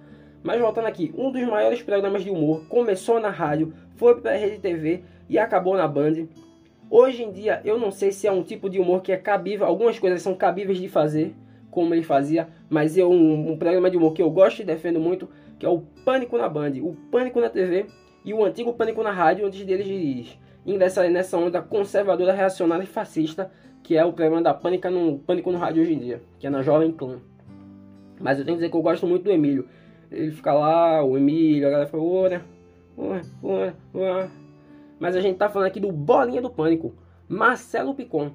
Mas 0.43 0.61
voltando 0.61 0.87
aqui, 0.87 1.13
um 1.19 1.31
dos 1.31 1.43
maiores 1.43 1.83
programas 1.83 2.23
de 2.23 2.31
humor 2.31 2.65
começou 2.69 3.21
na 3.21 3.29
rádio, 3.29 3.75
foi 3.97 4.21
para 4.21 4.37
Rede 4.37 4.61
TV 4.61 5.03
e 5.29 5.37
acabou 5.39 5.77
na 5.77 5.89
Band. 5.89 6.29
Hoje 6.89 7.25
em 7.25 7.33
dia, 7.33 7.61
eu 7.65 7.79
não 7.79 7.91
sei 7.91 8.13
se 8.13 8.27
é 8.27 8.33
um 8.33 8.43
tipo 8.43 8.71
de 8.71 8.79
humor 8.79 9.03
que 9.03 9.13
é 9.13 9.17
cabível, 9.17 9.67
algumas 9.67 9.99
coisas 9.99 10.23
são 10.23 10.35
cabíveis 10.35 10.79
de 10.79 10.89
fazer, 10.89 11.35
como 11.71 11.93
ele 11.93 12.05
fazia, 12.05 12.49
mas 12.71 12.97
é 12.97 13.05
um, 13.05 13.51
um 13.51 13.59
programa 13.59 13.91
de 13.91 13.97
humor 13.97 14.15
que 14.15 14.23
eu 14.23 14.31
gosto 14.31 14.63
e 14.63 14.65
defendo 14.65 15.01
muito 15.01 15.29
que 15.59 15.67
é 15.67 15.69
o 15.69 15.81
Pânico 16.05 16.39
na 16.39 16.49
Band, 16.49 16.73
o 16.83 16.95
Pânico 17.11 17.41
na 17.41 17.51
TV 17.51 17.87
e 18.25 18.33
o 18.33 18.45
antigo 18.45 18.73
Pânico 18.75 19.03
na 19.03 19.11
Rádio, 19.11 19.47
antes 19.47 19.65
deles 19.65 20.39
ingressarem 20.65 21.11
nessa 21.11 21.37
onda 21.37 21.63
conservadora, 21.63 22.33
reacionária 22.33 22.85
e 22.85 22.87
fascista, 22.87 23.51
que 23.83 23.97
é 23.97 24.05
o 24.05 24.13
programa 24.13 24.43
da 24.43 24.55
Pânica 24.55 24.91
no, 24.91 25.19
Pânico 25.19 25.51
no 25.51 25.59
Rádio 25.59 25.83
hoje 25.83 25.95
em 25.95 25.99
dia, 25.99 26.23
que 26.39 26.47
é 26.47 26.51
na 26.51 26.63
Jovem 26.63 26.93
Clã. 26.93 27.21
Mas 28.21 28.39
eu 28.39 28.45
tenho 28.45 28.57
que 28.57 28.63
dizer 28.63 28.71
que 28.71 28.77
eu 28.77 28.83
gosto 28.83 29.07
muito 29.07 29.25
do 29.25 29.33
Emílio. 29.33 29.67
Ele 30.11 30.31
fica 30.31 30.53
lá, 30.53 31.03
o 31.03 31.17
Emílio, 31.17 31.67
a 31.67 31.71
galera 31.71 31.91
ora, 31.97 32.45
ora, 32.97 33.23
ora, 33.43 33.77
ora. 33.95 34.31
Mas 34.99 35.15
a 35.15 35.21
gente 35.21 35.39
tá 35.39 35.49
falando 35.49 35.69
aqui 35.69 35.81
do 35.81 35.93
Bolinha 35.93 36.43
do 36.43 36.51
Pânico, 36.51 36.95
Marcelo 37.29 37.95
Picon. 37.95 38.33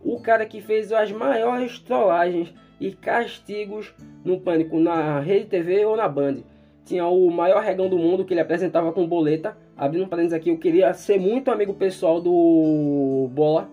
O 0.00 0.20
cara 0.20 0.46
que 0.46 0.60
fez 0.60 0.92
as 0.92 1.10
maiores 1.10 1.78
trollagens 1.78 2.54
e 2.80 2.92
castigos 2.92 3.94
no 4.24 4.40
Pânico 4.40 4.78
na 4.78 5.18
Rede 5.20 5.46
TV 5.46 5.84
ou 5.84 5.96
na 5.96 6.08
Band. 6.08 6.36
Tinha 6.84 7.06
o 7.06 7.30
maior 7.30 7.62
regão 7.62 7.88
do 7.88 7.98
mundo 7.98 8.24
que 8.24 8.34
ele 8.34 8.40
apresentava 8.40 8.92
com 8.92 9.06
boleta. 9.06 9.56
Abrindo 9.76 10.04
um 10.04 10.08
parênteses 10.08 10.34
aqui, 10.34 10.50
eu 10.50 10.58
queria 10.58 10.92
ser 10.92 11.18
muito 11.18 11.50
amigo 11.50 11.72
pessoal 11.74 12.20
do 12.20 13.28
Bola, 13.32 13.70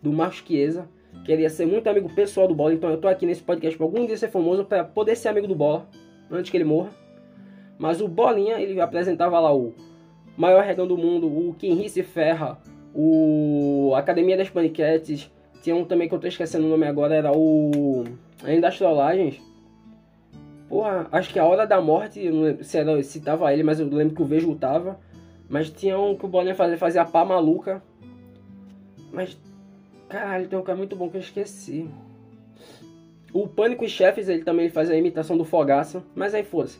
do 0.00 0.12
Marcos 0.12 0.44
Chiesa. 0.46 0.88
Queria 1.24 1.50
ser 1.50 1.66
muito 1.66 1.88
amigo 1.88 2.08
pessoal 2.14 2.46
do 2.46 2.54
Bola, 2.54 2.72
então 2.72 2.88
eu 2.88 2.98
tô 2.98 3.08
aqui 3.08 3.26
nesse 3.26 3.42
podcast 3.42 3.76
para 3.76 3.84
algum 3.84 4.06
dia 4.06 4.16
ser 4.16 4.28
famoso 4.28 4.64
para 4.64 4.84
poder 4.84 5.16
ser 5.16 5.28
amigo 5.28 5.48
do 5.48 5.56
Bola 5.56 5.88
antes 6.30 6.50
que 6.50 6.56
ele 6.56 6.64
morra. 6.64 6.90
Mas 7.78 8.00
o 8.00 8.06
Bolinha, 8.06 8.60
ele 8.60 8.80
apresentava 8.80 9.40
lá 9.40 9.54
o 9.54 9.74
maior 10.36 10.62
regão 10.62 10.86
do 10.86 10.96
mundo, 10.96 11.26
o 11.26 11.54
Quem 11.58 11.74
Ri 11.74 11.88
se 11.88 12.02
Ferra, 12.04 12.58
o 12.94 13.92
Academia 13.96 14.36
das 14.36 14.48
Paniquetes. 14.48 15.30
Tinha 15.62 15.74
um 15.74 15.84
também 15.84 16.08
que 16.08 16.14
eu 16.14 16.18
tô 16.20 16.28
esquecendo 16.28 16.66
o 16.66 16.70
nome 16.70 16.86
agora, 16.86 17.14
era 17.14 17.32
o 17.36 18.04
Ainda 18.44 18.68
das 18.68 18.78
Trollagens. 18.78 19.40
Porra, 20.68 21.06
acho 21.12 21.32
que 21.32 21.38
a 21.38 21.44
Hora 21.44 21.66
da 21.66 21.80
Morte, 21.80 22.28
não 22.28 22.62
se, 22.62 22.76
era, 22.76 23.02
se 23.02 23.20
tava 23.20 23.52
ele, 23.52 23.62
mas 23.62 23.78
eu 23.78 23.88
lembro 23.88 24.14
que 24.14 24.22
o 24.22 24.26
Vejo 24.26 24.54
tava. 24.56 24.98
Mas 25.48 25.70
tinha 25.70 25.98
um 25.98 26.16
que 26.16 26.24
o 26.24 26.28
Bolinha 26.28 26.54
fazia, 26.54 26.76
fazia 26.76 27.04
pá 27.04 27.24
maluca. 27.24 27.82
Mas, 29.12 29.38
caralho, 30.08 30.48
tem 30.48 30.58
um 30.58 30.62
cara 30.62 30.76
muito 30.76 30.96
bom 30.96 31.08
que 31.08 31.16
eu 31.16 31.20
esqueci. 31.20 31.88
O 33.32 33.46
Pânico 33.46 33.84
e 33.84 33.88
Chefes, 33.88 34.28
ele 34.28 34.42
também 34.42 34.68
faz 34.68 34.90
a 34.90 34.96
imitação 34.96 35.36
do 35.36 35.44
Fogaça, 35.44 36.02
mas 36.14 36.34
aí 36.34 36.42
fosse. 36.42 36.78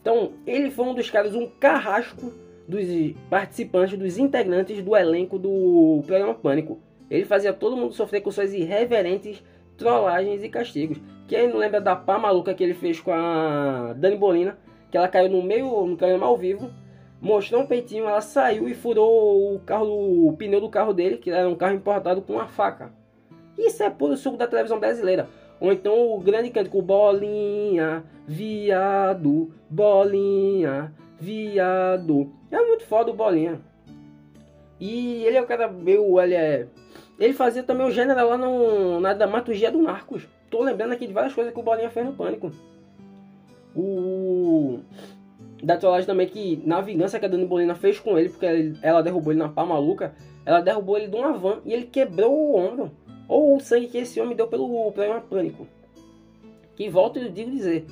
Então, 0.00 0.32
ele 0.46 0.70
foi 0.70 0.84
um 0.84 0.94
dos 0.94 1.08
caras, 1.08 1.34
um 1.34 1.46
carrasco 1.46 2.32
dos 2.68 2.84
participantes, 3.30 3.98
dos 3.98 4.18
integrantes 4.18 4.82
do 4.82 4.96
elenco 4.96 5.38
do 5.38 6.02
programa 6.06 6.34
Pânico. 6.34 6.78
Ele 7.10 7.24
fazia 7.24 7.52
todo 7.52 7.76
mundo 7.76 7.94
sofrer 7.94 8.20
com 8.20 8.30
suas 8.30 8.52
irreverentes 8.52 9.42
trollagens 9.76 10.42
e 10.42 10.48
castigos. 10.48 10.98
Quem 11.26 11.48
não 11.48 11.56
lembra 11.56 11.80
da 11.80 11.96
pá 11.96 12.18
maluca 12.18 12.54
que 12.54 12.62
ele 12.62 12.74
fez 12.74 13.00
com 13.00 13.12
a 13.12 13.94
Dani 13.96 14.16
Bolina, 14.16 14.58
que 14.90 14.96
ela 14.96 15.08
caiu 15.08 15.30
no 15.30 15.42
meio, 15.42 15.86
no 15.86 15.96
programa 15.96 16.26
ao 16.26 16.36
vivo, 16.36 16.70
mostrou 17.20 17.62
um 17.62 17.66
peitinho, 17.66 18.06
ela 18.06 18.20
saiu 18.20 18.68
e 18.68 18.74
furou 18.74 19.54
o 19.54 19.60
carro, 19.60 20.28
o 20.28 20.36
pneu 20.36 20.60
do 20.60 20.68
carro 20.68 20.92
dele, 20.92 21.16
que 21.16 21.30
era 21.30 21.48
um 21.48 21.54
carro 21.54 21.74
importado 21.74 22.20
com 22.22 22.34
uma 22.34 22.46
faca. 22.46 22.92
Isso 23.56 23.82
é 23.82 23.90
puro 23.90 24.16
suco 24.16 24.36
da 24.36 24.46
televisão 24.46 24.80
brasileira. 24.80 25.28
Ou 25.60 25.72
então 25.72 26.12
o 26.12 26.20
grande 26.20 26.50
cântico 26.50 26.82
Bolinha, 26.82 28.04
viado, 28.26 29.54
bolinha, 29.70 30.92
viado. 31.20 32.32
É 32.50 32.60
muito 32.60 32.84
foda 32.84 33.12
o 33.12 33.14
Bolinha. 33.14 33.60
E 34.80 35.24
ele 35.24 35.36
é 35.36 35.40
o 35.40 35.46
cara 35.46 35.68
meu, 35.68 36.20
ele 36.20 36.34
é 36.34 36.66
ele 37.18 37.32
fazia 37.32 37.62
também 37.62 37.86
o 37.86 37.90
gênero 37.90 38.28
lá 38.28 38.36
no, 38.36 38.98
na 38.98 39.14
dramaturgia 39.14 39.70
do 39.70 39.80
Narcos. 39.80 40.26
Tô 40.52 40.62
lembrando 40.62 40.92
aqui 40.92 41.06
de 41.06 41.14
várias 41.14 41.32
coisas 41.32 41.50
que 41.50 41.58
o 41.58 41.62
Bolinha 41.62 41.88
fez 41.88 42.04
no 42.04 42.12
Pânico. 42.12 42.52
O... 43.74 44.80
Da 45.62 45.78
trollagem 45.78 46.06
também 46.06 46.28
que 46.28 46.60
na 46.62 46.82
vingança 46.82 47.18
que 47.18 47.24
a 47.24 47.28
Dani 47.28 47.46
Bolina 47.46 47.74
fez 47.74 47.98
com 47.98 48.18
ele, 48.18 48.28
porque 48.28 48.74
ela 48.82 49.02
derrubou 49.02 49.32
ele 49.32 49.38
na 49.38 49.48
pá 49.48 49.64
maluca, 49.64 50.14
ela 50.44 50.60
derrubou 50.60 50.98
ele 50.98 51.08
de 51.08 51.16
uma 51.16 51.32
van 51.32 51.62
e 51.64 51.72
ele 51.72 51.86
quebrou 51.86 52.30
o 52.30 52.54
ombro. 52.54 52.90
Ou 53.26 53.56
o 53.56 53.60
sangue 53.60 53.86
que 53.86 53.96
esse 53.96 54.20
homem 54.20 54.36
deu 54.36 54.46
pelo 54.46 54.92
programa 54.92 55.22
Pânico. 55.22 55.66
Que 56.76 56.90
volto 56.90 57.18
e 57.18 57.30
digo 57.30 57.50
dizer, 57.50 57.86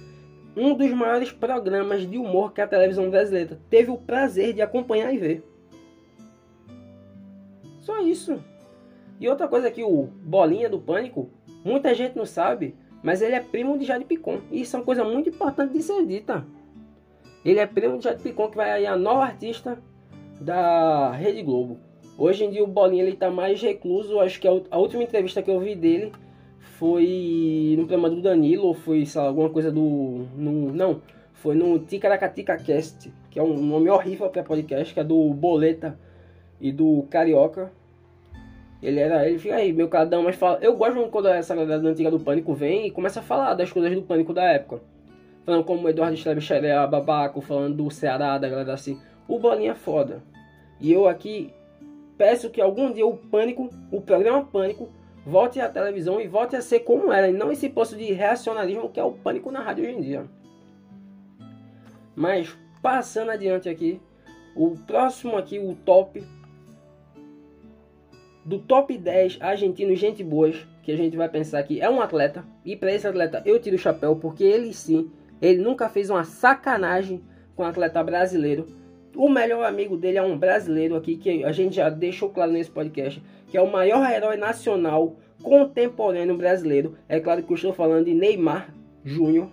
um 0.54 0.74
dos 0.74 0.90
maiores 0.90 1.32
programas 1.32 2.06
de 2.06 2.18
humor 2.18 2.52
que 2.52 2.60
a 2.60 2.66
televisão 2.66 3.08
brasileira 3.08 3.58
teve 3.70 3.90
o 3.90 3.96
prazer 3.96 4.52
de 4.52 4.60
acompanhar 4.60 5.14
e 5.14 5.16
ver. 5.16 5.44
Só 7.80 8.02
isso. 8.02 8.38
E 9.20 9.28
outra 9.28 9.46
coisa 9.46 9.70
que 9.70 9.84
o 9.84 10.08
Bolinha 10.22 10.68
do 10.70 10.80
Pânico, 10.80 11.28
muita 11.62 11.94
gente 11.94 12.16
não 12.16 12.24
sabe, 12.24 12.74
mas 13.02 13.20
ele 13.20 13.34
é 13.34 13.40
primo 13.40 13.78
de 13.78 13.84
Jade 13.84 14.06
Picon. 14.06 14.40
E 14.50 14.62
isso 14.62 14.74
é 14.74 14.78
uma 14.78 14.84
coisa 14.84 15.04
muito 15.04 15.28
importante 15.28 15.74
de 15.74 15.82
ser 15.82 16.06
dita. 16.06 16.44
Ele 17.44 17.60
é 17.60 17.66
primo 17.66 17.98
de 17.98 18.04
Jade 18.04 18.22
Picon, 18.22 18.48
que 18.48 18.56
vai 18.56 18.70
aí 18.70 18.86
a 18.86 18.96
nova 18.96 19.24
artista 19.24 19.78
da 20.40 21.10
Rede 21.12 21.42
Globo. 21.42 21.78
Hoje 22.16 22.44
em 22.44 22.50
dia 22.50 22.64
o 22.64 22.66
Bolinha 22.66 23.02
ele 23.02 23.14
tá 23.14 23.30
mais 23.30 23.60
recluso. 23.60 24.20
Acho 24.20 24.40
que 24.40 24.48
a, 24.48 24.52
a 24.70 24.78
última 24.78 25.02
entrevista 25.02 25.42
que 25.42 25.50
eu 25.50 25.60
vi 25.60 25.74
dele 25.74 26.12
foi 26.78 27.74
no 27.76 27.86
programa 27.86 28.08
do 28.08 28.22
Danilo, 28.22 28.68
ou 28.68 28.74
foi 28.74 29.04
sei 29.04 29.20
lá, 29.20 29.26
alguma 29.26 29.50
coisa 29.50 29.70
do. 29.70 30.26
No, 30.34 30.72
não, 30.72 31.02
foi 31.34 31.54
no 31.54 31.78
Ticaracatica 31.78 32.56
Cast, 32.56 33.12
que 33.30 33.38
é 33.38 33.42
um 33.42 33.62
nome 33.62 33.90
horrível 33.90 34.30
para 34.30 34.42
podcast, 34.42 34.94
que 34.94 35.00
é 35.00 35.04
do 35.04 35.32
Boleta 35.34 35.98
e 36.58 36.72
do 36.72 37.02
Carioca. 37.10 37.70
Ele 38.82 38.98
era, 38.98 39.28
ele 39.28 39.38
fica 39.38 39.56
aí, 39.56 39.72
meu 39.72 39.88
cadão, 39.88 40.22
mas 40.22 40.36
fala. 40.36 40.58
Eu 40.62 40.76
gosto 40.76 41.08
quando 41.08 41.28
essa 41.28 41.54
galera 41.54 41.80
da 41.80 41.88
antiga 41.88 42.10
do 42.10 42.18
Pânico 42.18 42.54
vem 42.54 42.86
e 42.86 42.90
começa 42.90 43.20
a 43.20 43.22
falar 43.22 43.54
das 43.54 43.70
coisas 43.70 43.94
do 43.94 44.02
Pânico 44.02 44.32
da 44.32 44.44
época. 44.44 44.80
Falando 45.44 45.64
como 45.64 45.86
o 45.86 45.88
Eduardo 45.88 46.14
Strebicher 46.14 46.64
é 46.64 46.86
babaco, 46.86 47.40
falando 47.40 47.76
do 47.76 47.90
Ceará, 47.90 48.38
da 48.38 48.48
galera 48.48 48.72
assim. 48.72 48.98
O 49.28 49.38
Bolinha 49.38 49.72
é 49.72 49.74
foda. 49.74 50.22
E 50.80 50.90
eu 50.90 51.06
aqui 51.06 51.52
peço 52.16 52.50
que 52.50 52.60
algum 52.60 52.92
dia 52.92 53.06
o 53.06 53.16
Pânico, 53.16 53.70
o 53.90 54.00
programa 54.00 54.44
Pânico, 54.44 54.88
volte 55.24 55.60
à 55.60 55.68
televisão 55.68 56.20
e 56.20 56.26
volte 56.26 56.56
a 56.56 56.62
ser 56.62 56.80
como 56.80 57.12
era, 57.12 57.28
e 57.28 57.32
não 57.32 57.52
esse 57.52 57.68
posto 57.68 57.96
de 57.96 58.12
reacionarismo 58.12 58.88
que 58.88 59.00
é 59.00 59.04
o 59.04 59.12
Pânico 59.12 59.50
na 59.50 59.60
rádio 59.60 59.84
hoje 59.84 59.96
em 59.96 60.00
dia. 60.00 60.24
Mas, 62.14 62.54
passando 62.82 63.30
adiante 63.30 63.68
aqui, 63.68 64.00
o 64.54 64.76
próximo 64.86 65.36
aqui, 65.36 65.58
o 65.58 65.74
top 65.74 66.22
do 68.44 68.58
top 68.58 68.96
10 68.96 69.38
argentinos 69.40 69.98
gente 69.98 70.24
boas 70.24 70.66
que 70.82 70.90
a 70.90 70.96
gente 70.96 71.16
vai 71.16 71.28
pensar 71.28 71.58
aqui 71.58 71.80
é 71.80 71.88
um 71.90 72.00
atleta. 72.00 72.44
E 72.64 72.76
para 72.76 72.92
esse 72.92 73.06
atleta 73.06 73.42
eu 73.44 73.58
tiro 73.60 73.76
o 73.76 73.78
chapéu 73.78 74.16
porque 74.16 74.44
ele 74.44 74.72
sim 74.72 75.10
ele 75.40 75.62
nunca 75.62 75.88
fez 75.88 76.10
uma 76.10 76.24
sacanagem 76.24 77.22
com 77.54 77.62
um 77.62 77.66
atleta 77.66 78.02
brasileiro. 78.02 78.66
O 79.16 79.28
melhor 79.28 79.64
amigo 79.64 79.96
dele 79.96 80.18
é 80.18 80.22
um 80.22 80.38
brasileiro 80.38 80.94
aqui 80.96 81.16
que 81.16 81.44
a 81.44 81.52
gente 81.52 81.76
já 81.76 81.88
deixou 81.90 82.30
claro 82.30 82.52
nesse 82.52 82.70
podcast 82.70 83.22
que 83.48 83.56
é 83.56 83.60
o 83.60 83.70
maior 83.70 84.08
herói 84.10 84.36
nacional 84.36 85.16
contemporâneo 85.42 86.36
brasileiro. 86.36 86.96
É 87.08 87.18
claro 87.18 87.42
que 87.42 87.52
eu 87.52 87.56
estou 87.56 87.72
falando 87.72 88.04
de 88.04 88.14
Neymar 88.14 88.72
Júnior. 89.04 89.48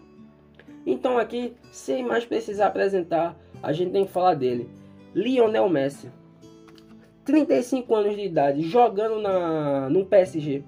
Então 0.85 1.17
aqui 1.17 1.53
sem 1.71 2.03
mais 2.03 2.25
precisar 2.25 2.67
apresentar 2.67 3.37
a 3.61 3.73
gente 3.73 3.91
tem 3.91 4.05
que 4.05 4.11
falar 4.11 4.35
dele. 4.35 4.69
Lionel 5.13 5.67
Messi 5.67 6.09
35 7.27 7.93
anos 7.93 8.15
de 8.15 8.21
idade, 8.21 8.61
jogando 8.61 9.19
na, 9.21 9.89
no 9.89 10.05
PSG. 10.05 10.63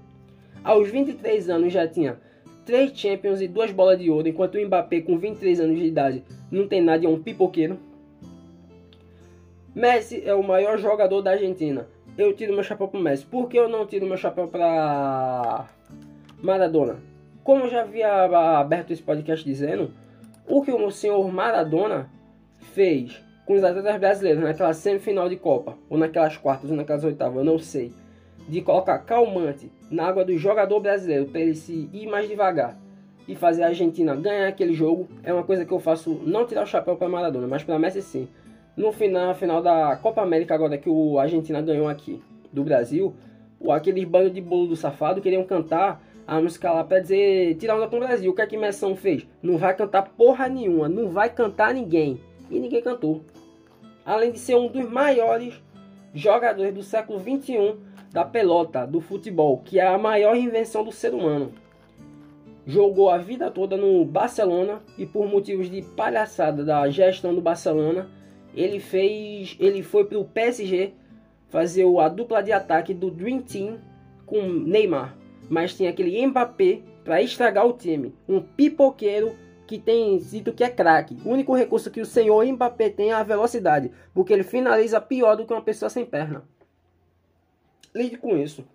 Aos 0.61 0.89
23 0.89 1.49
anos 1.49 1.71
já 1.71 1.87
tinha 1.87 2.19
3 2.65 2.91
Champions 2.93 3.39
e 3.39 3.47
2 3.47 3.71
bolas 3.71 3.97
de 3.97 4.11
ouro, 4.11 4.27
enquanto 4.27 4.55
o 4.55 4.65
Mbappé 4.65 4.99
com 4.99 5.17
23 5.17 5.61
anos 5.61 5.79
de 5.79 5.85
idade 5.85 6.21
não 6.51 6.67
tem 6.67 6.81
nada, 6.81 7.05
é 7.05 7.09
um 7.09 7.23
pipoqueiro. 7.23 7.79
Messi 9.73 10.21
é 10.25 10.33
o 10.33 10.43
maior 10.43 10.77
jogador 10.77 11.21
da 11.21 11.31
Argentina. 11.31 11.87
Eu 12.17 12.33
tiro 12.33 12.53
meu 12.53 12.63
chapéu 12.63 12.89
para 12.89 12.99
Messi. 12.99 13.25
Por 13.25 13.47
que 13.47 13.57
eu 13.57 13.69
não 13.69 13.87
tiro 13.87 14.05
meu 14.05 14.17
chapéu 14.17 14.49
para 14.49 15.65
Maradona? 16.43 16.97
Como 17.41 17.63
eu 17.63 17.69
já 17.69 17.83
havia 17.83 18.25
aberto 18.59 18.91
esse 18.91 19.01
podcast 19.01 19.45
dizendo, 19.45 19.93
o 20.45 20.61
que 20.61 20.71
o 20.71 20.91
senhor 20.91 21.25
Maradona 21.31 22.09
fez 22.73 23.23
com 23.49 23.55
os 23.55 23.63
atletas 23.63 23.97
brasileiros 23.97 24.43
naquela 24.43 24.71
semifinal 24.73 25.27
de 25.27 25.35
Copa, 25.35 25.75
ou 25.89 25.97
naquelas 25.97 26.37
quartas, 26.37 26.69
ou 26.69 26.77
naquelas 26.77 27.03
oitavas, 27.03 27.35
eu 27.35 27.43
não 27.43 27.57
sei, 27.57 27.91
de 28.47 28.61
colocar 28.61 28.99
calmante 28.99 29.71
na 29.89 30.05
água 30.05 30.23
do 30.23 30.37
jogador 30.37 30.79
brasileiro 30.79 31.25
para 31.25 31.41
ele 31.41 31.55
se 31.55 31.89
ir 31.91 32.05
mais 32.05 32.29
devagar 32.29 32.77
e 33.27 33.35
fazer 33.35 33.63
a 33.63 33.69
Argentina 33.69 34.15
ganhar 34.15 34.47
aquele 34.47 34.71
jogo, 34.71 35.09
é 35.23 35.33
uma 35.33 35.41
coisa 35.41 35.65
que 35.65 35.71
eu 35.71 35.79
faço, 35.79 36.21
não 36.27 36.45
tirar 36.45 36.61
o 36.61 36.67
chapéu 36.67 36.95
para 36.95 37.09
Maradona, 37.09 37.47
mas 37.47 37.63
para 37.63 37.79
Messi 37.79 38.03
sim. 38.03 38.27
No 38.77 38.91
final, 38.91 39.33
final 39.33 39.63
da 39.63 39.95
Copa 39.95 40.21
América 40.21 40.53
agora 40.53 40.77
que 40.77 40.87
o 40.87 41.17
Argentina 41.17 41.59
ganhou 41.59 41.87
aqui 41.87 42.21
do 42.53 42.63
Brasil, 42.63 43.15
aqueles 43.71 44.03
bandos 44.03 44.31
de 44.31 44.41
bolo 44.41 44.67
do 44.67 44.75
safado 44.75 45.21
queriam 45.21 45.43
cantar 45.43 46.03
a 46.27 46.39
música 46.39 46.71
lá 46.71 46.83
para 46.83 46.99
dizer 46.99 47.55
tirar 47.55 47.77
onda 47.77 47.87
com 47.87 47.95
o 47.95 47.99
Brasil. 47.99 48.29
O 48.29 48.35
que 48.35 48.43
é 48.43 48.45
que 48.45 48.55
Messão 48.55 48.95
fez? 48.95 49.25
Não 49.41 49.57
vai 49.57 49.75
cantar 49.75 50.03
porra 50.03 50.47
nenhuma, 50.47 50.87
não 50.87 51.09
vai 51.09 51.31
cantar 51.31 51.73
ninguém. 51.73 52.21
E 52.51 52.59
ninguém 52.59 52.81
cantou 52.81 53.23
além 54.09 54.31
de 54.31 54.39
ser 54.39 54.55
um 54.55 54.67
dos 54.67 54.89
maiores 54.89 55.53
jogadores 56.15 56.73
do 56.73 56.81
século 56.81 57.19
21 57.19 57.77
da 58.11 58.25
pelota, 58.25 58.87
do 58.87 58.99
futebol, 58.99 59.61
que 59.63 59.79
é 59.79 59.85
a 59.85 59.99
maior 59.99 60.35
invenção 60.35 60.83
do 60.83 60.91
ser 60.91 61.13
humano. 61.13 61.51
Jogou 62.65 63.11
a 63.11 63.19
vida 63.19 63.51
toda 63.51 63.77
no 63.77 64.03
Barcelona 64.03 64.81
e 64.97 65.05
por 65.05 65.27
motivos 65.27 65.69
de 65.69 65.83
palhaçada 65.83 66.65
da 66.65 66.89
gestão 66.89 67.35
do 67.35 67.39
Barcelona, 67.39 68.09
ele 68.55 68.79
fez, 68.79 69.55
ele 69.59 69.83
foi 69.83 70.03
para 70.05 70.17
o 70.17 70.25
PSG 70.25 70.91
fazer 71.49 71.85
a 71.99 72.09
dupla 72.09 72.41
de 72.41 72.51
ataque 72.51 72.95
do 72.95 73.11
Dream 73.11 73.43
Team 73.43 73.77
com 74.25 74.41
Neymar, 74.41 75.15
mas 75.47 75.75
tinha 75.75 75.91
aquele 75.91 76.25
Mbappé 76.25 76.79
para 77.03 77.21
estragar 77.21 77.67
o 77.67 77.73
time. 77.73 78.11
Um 78.27 78.41
pipoqueiro 78.41 79.35
que 79.69 79.77
tem 79.77 80.17
dito 80.17 80.51
que 80.51 80.63
é 80.63 80.69
craque. 80.69 81.15
O 81.23 81.29
único 81.29 81.53
recurso 81.53 81.91
que 81.91 82.01
o 82.01 82.05
senhor 82.05 82.43
Mbappé 82.43 82.89
tem 82.89 83.11
é 83.11 83.13
a 83.13 83.21
velocidade, 83.21 83.91
porque 84.15 84.33
ele 84.33 84.41
finaliza 84.41 84.99
pior 84.99 85.35
do 85.35 85.45
que 85.45 85.53
uma 85.53 85.61
pessoa 85.61 85.91
sem 85.91 86.03
perna. 86.03 86.41
Lide 87.93 88.17
com 88.17 88.35
isso. 88.35 88.65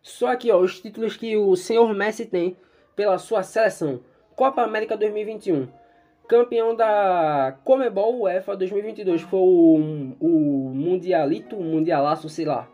Só 0.00 0.28
aqui, 0.28 0.48
ó, 0.52 0.60
os 0.60 0.80
títulos 0.80 1.16
que 1.16 1.36
o 1.36 1.56
senhor 1.56 1.92
Messi 1.92 2.24
tem 2.24 2.56
pela 2.94 3.18
sua 3.18 3.42
seleção. 3.42 3.98
Copa 4.36 4.62
América 4.62 4.96
2021. 4.96 5.66
Campeão 6.28 6.76
da 6.76 7.58
Comebol 7.64 8.20
UEFA 8.20 8.56
2022. 8.56 9.22
Foi 9.22 9.40
o, 9.40 10.14
o 10.20 10.72
Mundialito, 10.72 11.56
Mundialaço, 11.56 12.28
sei 12.28 12.44
lá. 12.44 12.68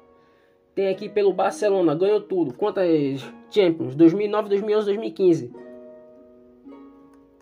Tem 0.75 0.89
aqui 0.89 1.09
pelo 1.09 1.33
Barcelona, 1.33 1.95
ganhou 1.95 2.21
tudo. 2.21 2.53
Quantas 2.53 3.23
Champions? 3.51 3.95
2009, 3.95 4.51
2011, 4.51 4.85
2015. 4.85 5.68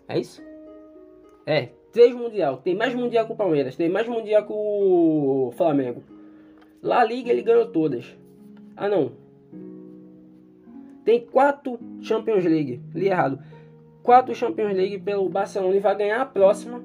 É 0.07 0.19
isso? 0.19 0.41
É, 1.45 1.69
três 1.91 2.13
mundial. 2.13 2.57
Tem 2.57 2.75
mais 2.75 2.93
mundial 2.93 3.25
que 3.25 3.33
o 3.33 3.35
Palmeiras, 3.35 3.75
tem 3.75 3.89
mais 3.89 4.07
mundial 4.07 4.45
que 4.45 4.53
o 4.53 5.51
Flamengo. 5.55 6.03
La 6.81 7.03
Liga 7.03 7.31
ele 7.31 7.41
ganhou 7.41 7.67
todas. 7.67 8.17
Ah 8.75 8.87
não. 8.87 9.11
Tem 11.03 11.25
quatro 11.25 11.79
Champions 12.01 12.43
League. 12.43 12.81
Li 12.93 13.07
errado. 13.07 13.39
Quatro 14.03 14.35
Champions 14.35 14.73
League 14.73 14.99
pelo 14.99 15.27
Barcelona 15.29 15.75
e 15.75 15.79
vai 15.79 15.95
ganhar 15.95 16.21
a 16.21 16.25
próxima 16.25 16.83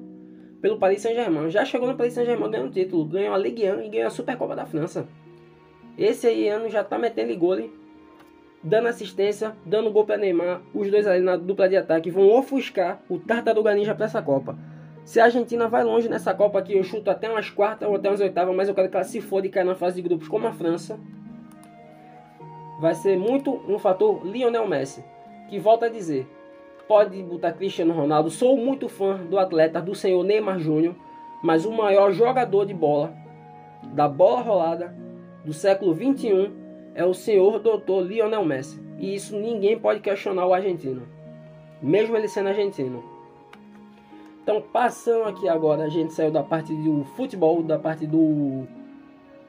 pelo 0.61 0.79
Paris 0.79 1.01
Saint-Germain. 1.01 1.49
Já 1.49 1.65
chegou 1.65 1.87
no 1.87 1.95
Paris 1.95 2.13
Saint-Germain 2.13 2.49
ganhando 2.49 2.71
título. 2.71 3.05
Ganhou 3.05 3.33
a 3.33 3.37
Ligue 3.37 3.69
1 3.69 3.81
e 3.81 3.89
ganhou 3.89 4.07
a 4.07 4.09
Supercopa 4.09 4.55
da 4.55 4.65
França. 4.65 5.07
Esse 5.97 6.27
aí 6.27 6.47
ano 6.47 6.69
já 6.69 6.83
tá 6.83 6.97
metendo 6.97 7.37
gole 7.37 7.71
dando 8.63 8.87
assistência, 8.87 9.53
dando 9.65 9.91
gol 9.91 10.05
para 10.05 10.17
Neymar, 10.17 10.61
os 10.73 10.89
dois 10.89 11.05
ali 11.05 11.21
na 11.21 11.35
dupla 11.35 11.67
de 11.67 11.75
ataque 11.75 12.09
vão 12.09 12.29
ofuscar 12.31 13.01
o 13.09 13.19
Tartaruga 13.19 13.73
Ninja 13.73 13.93
para 13.93 14.05
essa 14.05 14.21
Copa. 14.21 14.57
Se 15.03 15.19
a 15.19 15.25
Argentina 15.25 15.67
vai 15.67 15.83
longe 15.83 16.07
nessa 16.07 16.33
Copa 16.33 16.59
aqui, 16.59 16.73
eu 16.73 16.83
chuto 16.83 17.11
até 17.11 17.29
umas 17.29 17.49
quartas 17.49 17.89
ou 17.89 17.95
até 17.95 18.09
umas 18.09 18.21
oitavas, 18.21 18.55
mas 18.55 18.69
eu 18.69 18.75
quero 18.75 18.89
que 18.89 18.95
ela 18.95 19.03
se 19.03 19.19
foda 19.19 19.45
e 19.45 19.49
caia 19.49 19.65
na 19.65 19.75
fase 19.75 19.97
de 19.97 20.01
grupos 20.01 20.29
como 20.29 20.47
a 20.47 20.53
França. 20.53 20.97
Vai 22.79 22.95
ser 22.95 23.17
muito 23.17 23.61
um 23.67 23.77
fator 23.77 24.25
Lionel 24.25 24.65
Messi, 24.65 25.03
que 25.49 25.59
volta 25.59 25.87
a 25.87 25.89
dizer, 25.89 26.25
pode 26.87 27.21
botar 27.21 27.51
Cristiano 27.51 27.93
Ronaldo, 27.93 28.29
sou 28.29 28.55
muito 28.55 28.87
fã 28.87 29.17
do 29.17 29.37
atleta, 29.37 29.81
do 29.81 29.93
senhor 29.93 30.23
Neymar 30.23 30.59
Júnior, 30.59 30.95
mas 31.43 31.65
o 31.65 31.71
maior 31.71 32.13
jogador 32.13 32.65
de 32.65 32.73
bola, 32.73 33.13
da 33.93 34.07
bola 34.07 34.41
rolada, 34.41 34.95
do 35.43 35.51
século 35.51 35.93
21 35.93 36.62
é 36.95 37.03
o 37.03 37.13
senhor 37.13 37.59
doutor 37.59 38.01
Lionel 38.01 38.45
Messi. 38.45 38.79
E 38.97 39.15
isso 39.15 39.37
ninguém 39.37 39.77
pode 39.77 39.99
questionar 39.99 40.45
o 40.45 40.53
argentino. 40.53 41.03
Mesmo 41.81 42.15
ele 42.15 42.27
sendo 42.27 42.49
argentino. 42.49 43.03
Então, 44.41 44.61
passando 44.61 45.23
aqui 45.23 45.47
agora, 45.47 45.83
a 45.83 45.89
gente 45.89 46.13
saiu 46.13 46.31
da 46.31 46.43
parte 46.43 46.73
do 46.73 47.03
futebol, 47.15 47.63
da 47.63 47.79
parte 47.79 48.05
do 48.05 48.65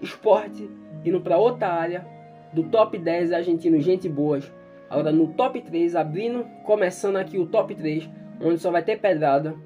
esporte, 0.00 0.70
indo 1.04 1.20
para 1.20 1.36
outra 1.36 1.68
área, 1.68 2.06
do 2.52 2.62
top 2.64 2.96
10 2.96 3.32
argentino, 3.32 3.80
gente 3.80 4.08
boas. 4.08 4.50
Agora 4.88 5.10
no 5.10 5.28
top 5.28 5.60
3, 5.60 5.96
abrindo, 5.96 6.44
começando 6.64 7.16
aqui 7.16 7.38
o 7.38 7.46
top 7.46 7.74
3, 7.74 8.08
onde 8.40 8.58
só 8.58 8.70
vai 8.70 8.82
ter 8.82 9.00
pedrada 9.00 9.56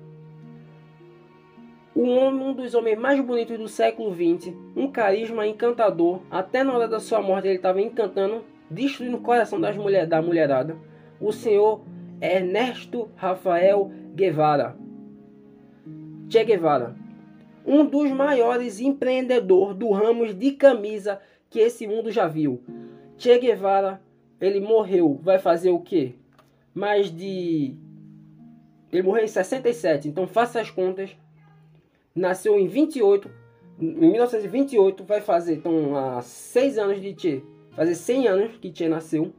um 2.00 2.52
dos 2.52 2.74
homens 2.74 2.96
mais 2.96 3.20
bonitos 3.20 3.58
do 3.58 3.66
século 3.66 4.14
XX, 4.14 4.54
um 4.76 4.88
carisma 4.88 5.46
encantador, 5.46 6.20
até 6.30 6.62
na 6.62 6.72
hora 6.72 6.86
da 6.86 7.00
sua 7.00 7.20
morte 7.20 7.48
ele 7.48 7.56
estava 7.56 7.80
encantando, 7.80 8.44
destruindo 8.70 9.16
o 9.16 9.20
coração 9.20 9.60
das 9.60 9.76
mulher, 9.76 10.06
da 10.06 10.22
mulherada, 10.22 10.76
o 11.20 11.32
senhor 11.32 11.80
Ernesto 12.20 13.08
Rafael 13.16 13.90
Guevara. 14.14 14.76
Che 16.30 16.44
Guevara, 16.44 16.94
um 17.66 17.84
dos 17.84 18.10
maiores 18.12 18.80
empreendedores 18.80 19.76
do 19.76 19.90
ramo 19.90 20.32
de 20.32 20.52
camisa 20.52 21.20
que 21.50 21.58
esse 21.58 21.86
mundo 21.86 22.12
já 22.12 22.28
viu. 22.28 22.62
Che 23.16 23.36
Guevara, 23.38 24.00
ele 24.40 24.60
morreu, 24.60 25.18
vai 25.20 25.40
fazer 25.40 25.70
o 25.70 25.80
quê? 25.80 26.14
Mais 26.72 27.10
de... 27.10 27.74
Ele 28.92 29.02
morreu 29.02 29.24
em 29.24 29.28
67, 29.28 30.08
então 30.08 30.26
faça 30.28 30.60
as 30.60 30.70
contas 30.70 31.16
nasceu 32.14 32.58
em 32.58 32.66
28, 32.66 33.30
em 33.80 34.10
1928, 34.10 35.04
vai 35.04 35.20
fazer 35.20 35.54
então 35.54 35.96
há 35.96 36.20
6 36.20 36.78
anos 36.78 37.00
de 37.00 37.14
Che, 37.18 37.42
fazer 37.72 37.94
100 37.94 38.28
anos 38.28 38.56
que 38.56 38.74
Che 38.74 38.88
nasceu, 38.88 39.32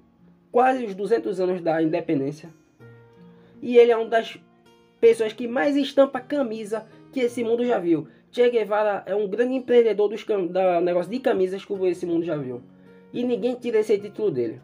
quase 0.51 0.85
os 0.85 0.95
200 0.95 1.39
anos 1.39 1.61
da 1.61 1.81
independência. 1.81 2.49
E 3.61 3.77
ele 3.77 3.91
é 3.91 3.97
uma 3.97 4.09
das 4.09 4.39
pessoas 4.99 5.33
que 5.33 5.47
mais 5.47 5.75
estampa 5.75 6.19
camisa 6.19 6.85
que 7.11 7.19
esse 7.19 7.43
mundo 7.43 7.65
já 7.65 7.79
viu. 7.79 8.07
Che 8.31 8.49
Guevara 8.49 9.03
é 9.05 9.15
um 9.15 9.27
grande 9.27 9.55
empreendedor 9.55 10.07
dos 10.07 10.23
da 10.49 10.79
negócio 10.79 11.11
de 11.11 11.19
camisas 11.19 11.65
que 11.65 11.73
esse 11.87 12.05
mundo 12.05 12.23
já 12.23 12.37
viu. 12.37 12.61
E 13.11 13.23
ninguém 13.23 13.55
tira 13.55 13.79
esse 13.79 13.97
título 13.97 14.31
dele. 14.31 14.61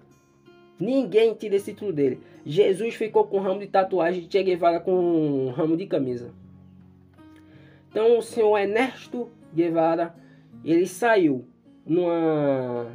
Ninguém 0.80 1.34
tira 1.34 1.56
esse 1.56 1.74
título 1.74 1.92
dele. 1.92 2.20
Jesus 2.46 2.96
ficou 2.96 3.26
com 3.26 3.38
um 3.38 3.42
ramo 3.42 3.60
de 3.60 3.68
tatuagem, 3.68 4.28
Che 4.30 4.44
Guevara 4.44 4.80
com 4.80 4.94
um 4.94 5.50
ramo 5.50 5.76
de 5.76 5.86
camisa. 5.88 6.32
Então 7.96 8.18
o 8.18 8.22
senhor 8.22 8.58
Ernesto 8.58 9.30
Guevara, 9.54 10.14
ele 10.66 10.86
saiu 10.86 11.46
numa 11.86 12.92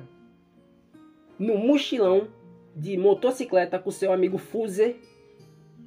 no 1.39 1.57
mochilão 1.57 2.29
de 2.77 2.99
motocicleta 2.99 3.79
com 3.79 3.91
seu 3.91 4.13
amigo 4.13 4.37
Fuzer. 4.37 4.97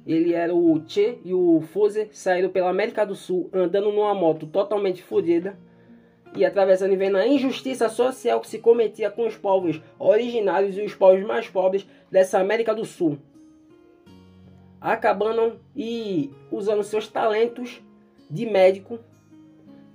Ele 0.04 0.32
era 0.32 0.52
o 0.52 0.82
Che 0.84 1.20
e 1.24 1.32
o 1.32 1.60
Fuzer 1.60 2.08
saíram 2.10 2.50
pela 2.50 2.70
América 2.70 3.06
do 3.06 3.14
Sul 3.14 3.48
andando 3.52 3.92
numa 3.92 4.12
moto 4.14 4.48
totalmente 4.48 5.00
fodida 5.00 5.56
e 6.34 6.44
atravessando 6.44 6.92
e 6.92 6.96
vendo 6.96 7.16
a 7.16 7.24
injustiça 7.24 7.88
social 7.88 8.40
que 8.40 8.48
se 8.48 8.58
cometia 8.58 9.12
com 9.12 9.28
os 9.28 9.36
povos 9.36 9.80
originários 9.96 10.76
e 10.76 10.82
os 10.82 10.92
povos 10.92 11.22
mais 11.22 11.48
pobres 11.48 11.86
dessa 12.10 12.40
América 12.40 12.74
do 12.74 12.84
Sul. 12.84 13.16
Acabando 14.80 15.60
e 15.76 16.32
usando 16.50 16.82
seus 16.82 17.06
talentos 17.06 17.80
de 18.34 18.44
médico 18.46 18.98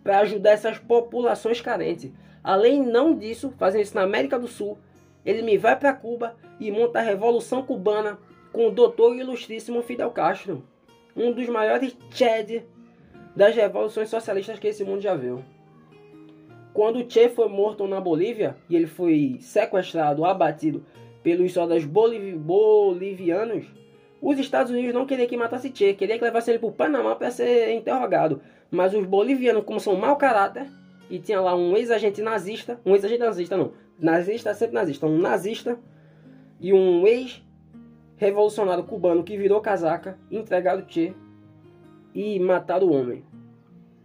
para 0.02 0.20
ajudar 0.20 0.52
essas 0.52 0.80
populações 0.80 1.60
carentes. 1.60 2.12
Além 2.42 2.82
não 2.82 3.14
disso, 3.14 3.54
fazendo 3.58 3.82
isso 3.82 3.96
na 3.96 4.04
América 4.04 4.40
do 4.40 4.48
Sul, 4.48 4.78
ele 5.26 5.42
me 5.42 5.58
vai 5.58 5.78
para 5.78 5.94
Cuba 5.94 6.36
e 6.60 6.72
monta 6.72 7.00
a 7.00 7.04
Revolução 7.04 7.62
Cubana 7.62 8.18
com 8.54 8.68
o 8.68 8.72
doutor 8.72 9.16
ilustríssimo 9.16 9.84
Fidel 9.84 10.10
Castro, 10.12 10.64
um 11.16 11.34
dos 11.34 11.48
maiores 11.50 11.96
Chad 12.12 12.64
das 13.36 13.56
revoluções 13.56 14.10
socialistas 14.10 14.58
que 14.58 14.68
esse 14.68 14.84
mundo 14.84 15.02
já 15.02 15.16
viu. 15.16 15.44
Quando 16.74 17.06
Che 17.12 17.28
foi 17.30 17.50
morto 17.50 17.86
na 17.88 18.00
Bolívia 18.00 18.56
e 18.70 18.76
ele 18.76 18.88
foi 18.88 19.38
sequestrado, 19.42 20.24
abatido 20.24 20.86
pelos 21.22 21.52
soldados 21.52 21.84
boliv 21.84 22.38
bolivianos, 22.38 23.66
os 24.22 24.38
Estados 24.38 24.72
Unidos 24.72 24.94
não 24.94 25.06
queriam 25.06 25.28
que 25.28 25.38
matasse 25.38 25.72
Che, 25.74 25.94
queria 25.94 26.18
que 26.18 26.24
levasse 26.24 26.52
ele 26.52 26.60
para 26.60 26.68
o 26.68 26.72
Panamá 26.72 27.16
para 27.16 27.32
ser 27.32 27.74
interrogado. 27.74 28.42
Mas 28.70 28.94
os 28.94 29.06
bolivianos, 29.06 29.64
como 29.64 29.80
são 29.80 29.96
mau 29.96 30.18
caráter, 30.18 30.68
e 31.10 31.20
tinha 31.20 31.42
lá 31.42 31.56
um 31.56 31.76
ex-agente 31.76 32.22
nazista, 32.22 32.80
um 32.86 32.94
ex-agente 32.94 33.22
nazista 33.22 33.58
não, 33.58 33.72
nazista 34.00 34.52
é 34.52 34.54
sempre 34.54 34.76
nazista, 34.76 35.08
um 35.08 35.18
nazista 35.18 35.80
e 36.60 36.72
um 36.74 37.08
ex-revolucionário 37.08 38.84
cubano 38.84 39.24
que 39.24 39.38
virou 39.38 39.62
casaca, 39.62 40.18
entregaram 40.30 40.84
Che 40.88 41.14
e 42.14 42.40
mataram 42.40 42.88
o 42.88 42.94
homem. 42.94 43.24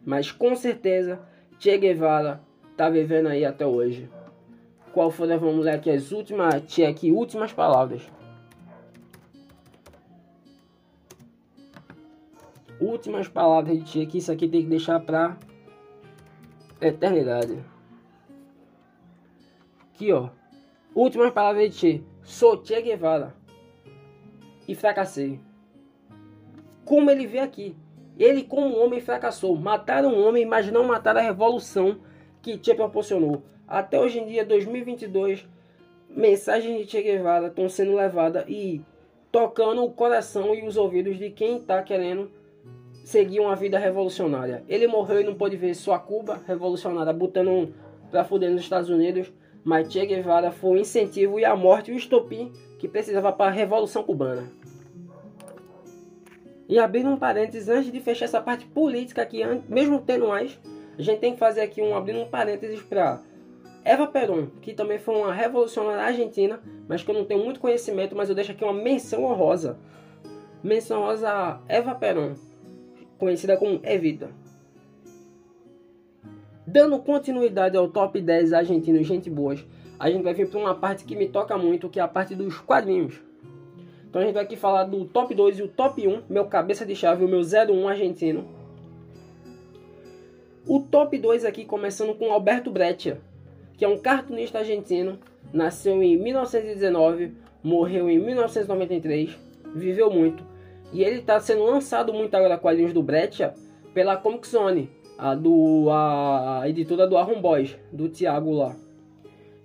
Mas 0.05 0.31
com 0.31 0.55
certeza 0.55 1.20
Che 1.59 1.77
Guevara 1.77 2.40
tá 2.77 2.88
vivendo 2.88 3.29
aí 3.29 3.44
até 3.44 3.66
hoje. 3.66 4.09
Qual 4.92 5.11
foram, 5.11 5.38
vamos 5.38 5.64
ler 5.64 5.72
aqui 5.74 5.90
as 5.90 6.12
últimas, 6.12 6.62
Che 6.68 6.85
aqui, 6.85 7.11
últimas 7.11 7.53
palavras. 7.53 8.03
Últimas 12.81 13.29
palavras 13.29 13.79
de 13.79 13.85
Tia, 13.85 14.07
que 14.07 14.19
isso 14.19 14.33
aqui 14.33 14.49
tem 14.49 14.63
que 14.63 14.69
deixar 14.69 15.01
pra 15.01 15.37
eternidade. 16.81 17.59
Aqui, 19.93 20.13
ó. 20.13 20.29
Últimas 20.95 21.33
palavras 21.33 21.71
de 21.71 21.77
Che. 21.77 22.05
Sou 22.23 22.65
Che 22.65 22.81
Guevara. 22.83 23.35
E 24.67 24.75
fracassei. 24.75 25.41
Como 26.85 27.11
ele 27.11 27.27
vê 27.27 27.39
aqui. 27.39 27.77
Ele, 28.19 28.45
como 28.45 28.77
homem, 28.79 29.01
fracassou. 29.01 29.57
Mataram 29.57 30.11
um 30.11 30.27
homem, 30.27 30.47
mas 30.47 30.71
não 30.71 30.85
mataram 30.85 31.21
a 31.21 31.25
revolução 31.25 32.01
que 32.43 32.59
Che 32.63 32.75
proporcionou. 32.75 33.43
Até 33.67 33.99
hoje 33.99 34.21
em 34.21 34.27
dia, 34.27 34.45
2022, 34.45 35.47
mensagens 36.09 36.79
de 36.79 36.91
Che 36.91 37.03
Guevara 37.03 37.49
estão 37.49 37.69
sendo 37.69 37.95
levadas 37.95 38.45
e 38.49 38.83
tocando 39.33 39.83
o 39.85 39.91
coração 39.91 40.55
e 40.55 40.67
os 40.67 40.77
ouvidos 40.77 41.19
de 41.19 41.31
quem 41.31 41.57
está 41.57 41.83
querendo 41.83 42.31
seguir 43.05 43.38
uma 43.38 43.55
vida 43.55 43.79
revolucionária. 43.79 44.64
Ele 44.67 44.87
morreu 44.87 45.21
e 45.21 45.25
não 45.25 45.35
pôde 45.35 45.57
ver 45.57 45.75
sua 45.75 45.99
Cuba 45.99 46.40
revolucionária 46.47 47.12
botando 47.12 47.73
pra 48.11 48.25
fuder 48.25 48.51
nos 48.51 48.62
Estados 48.62 48.88
Unidos, 48.88 49.31
mas 49.62 49.93
Che 49.93 50.05
Guevara 50.07 50.51
foi 50.51 50.79
o 50.79 50.81
incentivo 50.81 51.38
e 51.38 51.45
a 51.45 51.55
morte 51.55 51.93
o 51.93 51.97
estopim 51.97 52.51
que 52.79 52.88
precisava 52.88 53.31
para 53.33 53.51
a 53.51 53.55
Revolução 53.55 54.03
Cubana. 54.03 54.51
E 56.67 56.79
abrindo 56.79 57.11
um 57.11 57.17
parênteses, 57.17 57.69
antes 57.69 57.93
de 57.93 58.01
fechar 58.01 58.25
essa 58.25 58.40
parte 58.40 58.64
política 58.64 59.21
aqui, 59.21 59.43
mesmo 59.69 60.01
tendo 60.01 60.29
mais, 60.29 60.59
a 60.99 61.03
gente 61.03 61.21
tem 61.21 61.35
que 61.35 61.38
fazer 61.38 61.61
aqui 61.61 61.83
um 61.83 61.95
abrindo 61.95 62.21
um 62.21 62.29
parênteses 62.29 62.81
para 62.81 63.21
Eva 63.85 64.07
Perón, 64.07 64.47
que 64.62 64.73
também 64.73 64.99
foi 64.99 65.14
uma 65.14 65.33
revolucionária 65.33 66.05
argentina, 66.05 66.59
mas 66.88 67.03
que 67.03 67.11
eu 67.11 67.14
não 67.14 67.27
tenho 67.27 67.45
muito 67.45 67.61
conhecimento, 67.61 68.17
mas 68.17 68.31
eu 68.31 68.35
deixo 68.35 68.53
aqui 68.53 68.64
uma 68.64 68.73
menção 68.73 69.25
honrosa. 69.25 69.79
Menção 70.62 71.03
honrosa 71.03 71.29
a 71.31 71.61
Eva 71.69 71.95
Perón, 71.95 72.35
conhecida 73.18 73.57
como 73.57 73.81
Evita. 73.83 74.31
Dando 76.66 76.98
continuidade 76.98 77.77
ao 77.77 77.88
top 77.88 78.20
10 78.20 78.53
argentinos 78.53 79.07
gente 79.07 79.29
boas, 79.31 79.64
a 79.98 80.11
gente 80.11 80.22
vai 80.22 80.35
vir 80.35 80.48
para 80.48 80.59
uma 80.59 80.74
parte 80.74 81.05
que 81.05 81.14
me 81.14 81.29
toca 81.29 81.57
muito, 81.57 81.88
que 81.88 82.00
é 82.00 82.03
a 82.03 82.09
parte 82.09 82.35
dos 82.35 82.59
quadrinhos. 82.59 83.20
Então 84.09 84.22
a 84.22 84.24
gente 84.24 84.35
vai 84.35 84.44
aqui 84.44 84.57
falar 84.57 84.85
do 84.85 85.05
top 85.05 85.35
2 85.35 85.59
e 85.59 85.62
o 85.62 85.68
top 85.68 86.07
1, 86.07 86.22
meu 86.29 86.46
cabeça 86.46 86.87
de 86.87 86.94
chave, 86.94 87.24
o 87.24 87.29
meu 87.29 87.40
01 87.40 87.88
argentino. 87.88 88.46
O 90.66 90.81
top 90.81 91.18
2 91.18 91.44
aqui 91.44 91.64
começando 91.64 92.14
com 92.14 92.33
Alberto 92.33 92.70
Breccia, 92.70 93.20
que 93.77 93.85
é 93.85 93.88
um 93.88 93.98
cartunista 93.98 94.61
argentino, 94.61 95.18
nasceu 95.53 96.03
em 96.03 96.16
1919, 96.16 97.35
morreu 97.62 98.09
em 98.09 98.18
1993, 98.18 99.37
viveu 99.74 100.11
muito. 100.11 100.44
E 100.95 101.03
ele 101.03 101.19
está 101.19 101.41
sendo 101.41 101.65
lançado 101.65 102.15
muito 102.15 102.33
agora 102.37 102.57
quadrinhos 102.57 102.93
do 102.93 103.03
Breccia 103.03 103.53
pela 103.93 104.17
Comic 104.17 104.47
Zone, 104.47 104.89
a, 105.19 105.35
do, 105.35 105.89
a 105.91 106.63
editora 106.67 107.05
do 107.05 107.17
Arron 107.17 107.41
Boys, 107.41 107.77
do 107.93 108.09
Thiago 108.09 108.53
lá. 108.53 108.77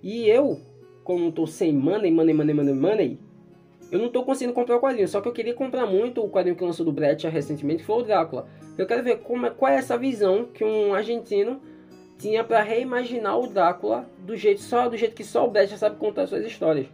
E 0.02 0.28
eu, 0.28 0.60
como 1.04 1.28
estou 1.28 1.46
sem 1.46 1.72
money, 1.72 2.10
money, 2.10 2.34
money, 2.34 2.54
money, 2.54 2.74
money, 2.74 3.18
eu 3.92 4.00
não 4.00 4.06
estou 4.06 4.24
conseguindo 4.24 4.52
comprar 4.52 4.76
o 4.76 4.80
quadrinho, 4.80 5.06
só 5.06 5.20
que 5.20 5.28
eu 5.28 5.32
queria 5.32 5.54
comprar 5.54 5.86
muito 5.86 6.20
o 6.20 6.28
quadrinho 6.28 6.56
que 6.56 6.64
lançou 6.64 6.84
do 6.84 6.92
Brett 6.92 7.24
recentemente, 7.28 7.84
foi 7.84 8.02
o 8.02 8.02
Drácula. 8.02 8.48
Eu 8.76 8.84
quero 8.84 9.04
ver 9.04 9.18
como 9.18 9.46
é, 9.46 9.50
qual 9.50 9.70
é 9.70 9.76
essa 9.76 9.96
visão 9.96 10.46
que 10.46 10.64
um 10.64 10.94
argentino 10.94 11.60
tinha 12.18 12.42
para 12.42 12.60
reimaginar 12.60 13.38
o 13.38 13.46
Drácula 13.46 14.04
do 14.18 14.36
jeito 14.36 14.62
só 14.62 14.88
do 14.88 14.96
jeito 14.96 15.14
que 15.14 15.24
só 15.24 15.46
o 15.46 15.50
Brett 15.50 15.78
sabe 15.78 15.96
contar 15.96 16.26
suas 16.26 16.44
histórias. 16.44 16.88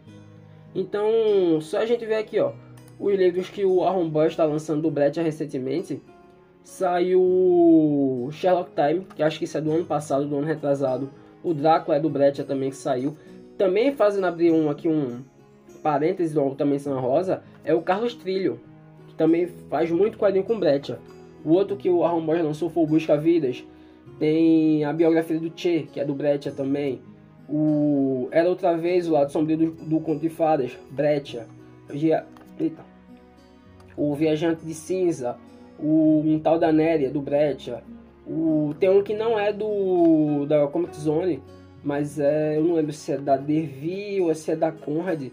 Então, 0.75 1.59
só 1.59 1.79
a 1.79 1.85
gente 1.87 2.05
vê 2.05 2.15
aqui, 2.15 2.39
ó, 2.39 2.51
os 2.99 3.15
livros 3.15 3.49
que 3.49 3.63
o 3.63 3.83
Aaron 3.83 4.09
Boy 4.09 4.27
está 4.27 4.45
lançando 4.45 4.81
do 4.81 4.91
Brett 4.91 5.19
recentemente. 5.21 6.01
Saiu 6.63 8.29
Sherlock 8.31 8.71
Time, 8.75 9.05
que 9.15 9.23
acho 9.23 9.39
que 9.39 9.45
isso 9.45 9.57
é 9.57 9.61
do 9.61 9.71
ano 9.71 9.85
passado, 9.85 10.25
do 10.25 10.35
ano 10.35 10.47
retrasado. 10.47 11.09
O 11.43 11.53
Drácula 11.53 11.97
é 11.97 11.99
do 11.99 12.09
Brett 12.09 12.43
também 12.43 12.69
que 12.69 12.75
saiu. 12.75 13.15
Também 13.57 13.93
fazendo 13.93 14.25
abrir 14.25 14.51
um 14.51 14.69
aqui 14.69 14.87
um 14.87 15.21
parênteses 15.81 16.33
do 16.33 16.55
também 16.55 16.79
São 16.79 16.99
Rosa, 16.99 17.43
é 17.63 17.73
o 17.73 17.81
Carlos 17.81 18.13
Trilho, 18.13 18.59
que 19.07 19.15
também 19.15 19.47
faz 19.69 19.89
muito 19.89 20.17
quadrinho 20.17 20.43
com 20.43 20.59
Breccia. 20.59 20.99
O 21.45 21.51
outro 21.51 21.77
que 21.77 21.89
o 21.89 22.03
Aaron 22.03 22.25
Borges 22.25 22.43
lançou 22.43 22.69
foi 22.69 22.83
o 22.83 22.87
Busca 22.87 23.15
Vidas. 23.15 23.63
Tem 24.19 24.83
a 24.83 24.91
biografia 24.91 25.39
do 25.39 25.51
Che, 25.55 25.87
que 25.93 25.99
é 25.99 26.05
do 26.05 26.13
Breccia 26.13 26.51
também. 26.51 27.01
O 27.47 28.27
Era 28.31 28.49
Outra 28.49 28.75
Vez, 28.75 29.07
o 29.07 29.13
lado 29.13 29.31
sombrio 29.31 29.57
do, 29.57 29.71
do 29.71 29.99
Conto 30.01 30.19
de 30.19 30.29
Fadas, 30.29 30.77
Breccia. 30.91 31.47
Eita. 32.59 32.86
O 33.97 34.13
Viajante 34.15 34.63
de 34.63 34.73
Cinza, 34.73 35.37
o 35.79 36.21
Um 36.23 36.39
Tal 36.39 36.59
da 36.59 36.71
Néria, 36.71 37.09
do 37.09 37.21
Breccia. 37.21 37.83
O, 38.25 38.73
tem 38.79 38.89
um 38.89 39.03
que 39.03 39.13
não 39.13 39.39
é 39.39 39.51
do 39.51 40.45
da 40.45 40.67
Comic 40.67 40.95
Zone, 40.95 41.41
mas 41.83 42.19
é, 42.19 42.57
eu 42.57 42.63
não 42.63 42.75
lembro 42.75 42.93
se 42.93 43.13
é 43.13 43.17
da 43.17 43.35
Dervi 43.35 44.21
ou 44.21 44.33
se 44.35 44.51
é 44.51 44.55
da 44.55 44.71
Conrad, 44.71 45.29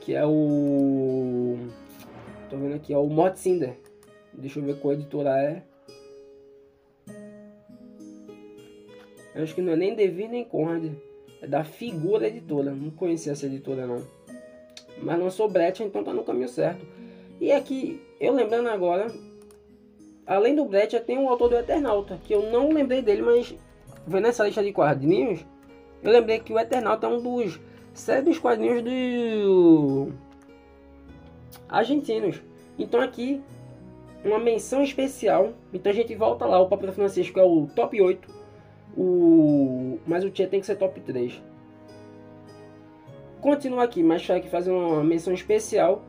que 0.00 0.14
é 0.14 0.26
o. 0.26 1.58
Tô 2.48 2.56
vendo 2.56 2.74
aqui, 2.74 2.92
é 2.92 2.98
o 2.98 3.06
Mod 3.06 3.38
Cinder. 3.38 3.76
Deixa 4.32 4.58
eu 4.58 4.64
ver 4.64 4.78
qual 4.80 4.94
editora 4.94 5.30
é. 5.38 5.62
Eu 9.34 9.42
acho 9.42 9.54
que 9.54 9.60
não 9.60 9.74
é 9.74 9.76
nem 9.76 9.94
Devi 9.94 10.26
nem 10.26 10.44
Conrad. 10.44 10.90
É 11.40 11.46
da 11.46 11.62
Figura 11.62 12.26
Editora. 12.26 12.72
Não 12.72 12.90
conhecia 12.90 13.32
essa 13.32 13.46
editora 13.46 13.86
não. 13.86 14.02
Mas 15.00 15.18
não 15.18 15.30
sou 15.30 15.48
Brett, 15.48 15.82
então 15.82 16.02
tá 16.02 16.12
no 16.12 16.24
caminho 16.24 16.48
certo. 16.48 16.84
E 17.40 17.52
aqui, 17.52 18.00
eu 18.20 18.32
lembrando 18.32 18.68
agora, 18.68 19.06
além 20.26 20.54
do 20.54 20.64
Brett, 20.64 20.98
tem 21.00 21.18
o 21.18 21.28
autor 21.28 21.50
do 21.50 21.56
Eternauta, 21.56 22.18
que 22.24 22.34
eu 22.34 22.50
não 22.50 22.70
lembrei 22.70 23.02
dele, 23.02 23.22
mas 23.22 23.54
vendo 24.06 24.26
essa 24.26 24.44
lista 24.44 24.62
de 24.62 24.72
quadrinhos, 24.72 25.44
eu 26.02 26.12
lembrei 26.12 26.38
que 26.40 26.52
o 26.52 26.58
Eternauta 26.58 27.06
é 27.06 27.10
um 27.10 27.20
dos 27.20 27.60
série 27.94 28.22
dos 28.22 28.38
quadrinhos 28.38 28.82
do 28.82 30.12
argentinos. 31.68 32.40
Então 32.78 33.00
aqui 33.00 33.42
uma 34.24 34.38
menção 34.38 34.82
especial. 34.82 35.52
Então 35.72 35.90
a 35.90 35.94
gente 35.94 36.14
volta 36.14 36.46
lá, 36.46 36.60
o 36.60 36.68
Papa 36.68 36.90
Francisco 36.92 37.38
é 37.38 37.44
o 37.44 37.66
top 37.66 38.00
8. 38.00 38.28
O 38.96 39.98
mas 40.06 40.24
o 40.24 40.30
Tia 40.30 40.46
tem 40.46 40.60
que 40.60 40.66
ser 40.66 40.76
top 40.76 41.00
3. 41.00 41.42
Continua 43.40 43.84
aqui, 43.84 44.02
mas 44.02 44.24
que 44.24 44.48
fazer 44.48 44.70
uma 44.70 45.04
menção 45.04 45.32
especial 45.32 46.02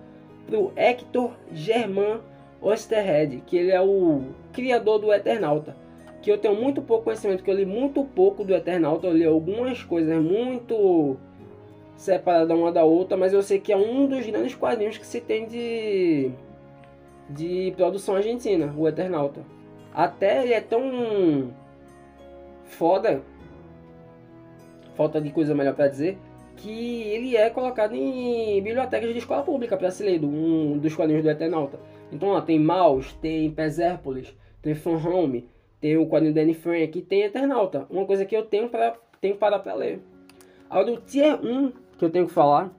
pro 0.50 0.74
Hector 0.76 1.32
Germain 1.54 2.20
Osterhead, 2.62 3.44
que 3.46 3.58
ele 3.58 3.72
é 3.72 3.82
o 3.82 4.24
criador 4.52 5.00
do 5.00 5.14
Eternauta. 5.14 5.76
Que 6.22 6.32
eu 6.32 6.38
tenho 6.38 6.56
muito 6.56 6.82
pouco 6.82 7.06
conhecimento, 7.06 7.44
que 7.44 7.50
eu 7.50 7.56
li 7.56 7.66
muito 7.66 8.04
pouco 8.04 8.44
do 8.44 8.54
Eternauta, 8.54 9.08
eu 9.08 9.14
li 9.14 9.26
algumas 9.26 9.84
coisas 9.84 10.22
muito 10.22 11.16
separada 11.96 12.56
uma 12.56 12.72
da 12.72 12.84
outra, 12.84 13.16
mas 13.16 13.32
eu 13.32 13.42
sei 13.42 13.60
que 13.60 13.72
é 13.72 13.78
um 13.78 14.08
dos 14.08 14.26
grandes 14.26 14.56
quadrinhos 14.56 14.98
que 14.98 15.06
se 15.06 15.22
tem 15.22 15.46
de, 15.48 16.32
de 17.30 17.74
produção 17.78 18.16
argentina, 18.16 18.74
o 18.78 18.88
Eternauta. 18.88 19.42
Até 19.94 20.44
ele 20.44 20.54
é 20.54 20.62
tão 20.62 21.54
foda, 22.66 23.22
falta 24.96 25.22
de 25.22 25.30
coisa 25.30 25.56
melhor 25.56 25.74
para 25.74 25.88
dizer, 25.88 26.18
que 26.62 27.02
ele 27.04 27.36
é 27.36 27.50
colocado 27.50 27.93
em 27.95 28.62
bibliotecas 28.62 29.12
de 29.12 29.19
escola 29.19 29.43
pública 29.43 29.78
para 29.78 29.89
ser 29.91 30.12
lido, 30.12 30.28
um 30.28 30.78
dos 30.78 30.95
quadrinhos 30.95 31.24
do 31.24 31.30
Eternauta. 31.30 31.80
Então 32.12 32.32
lá 32.32 32.41
tem 32.41 32.60
Maus, 32.60 33.13
tem 33.13 33.50
Persepolis, 33.52 34.36
tem 34.62 34.76
Fan 34.76 34.98
Home, 34.98 35.48
tem 35.80 35.98
o 35.98 36.08
quadrinho 36.08 36.34
da 36.34 36.41
Anne 36.41 36.54
Frank 36.54 36.98
e 36.98 37.02
tem 37.02 37.24
Eternauta. 37.24 37.86
Uma 37.89 38.06
coisa 38.06 38.26
que 38.26 38.36
eu 38.36 38.45
tenho 38.45 38.69
para 38.69 38.95
tenho 39.22 39.36
para 39.36 39.74
ler. 39.74 40.02
Agora 40.69 40.93
o 40.93 40.98
Tier 40.98 41.39
1 41.43 41.72
que 41.98 42.06
eu 42.06 42.10
tenho 42.10 42.28
que 42.28 42.34
falar 42.34 42.74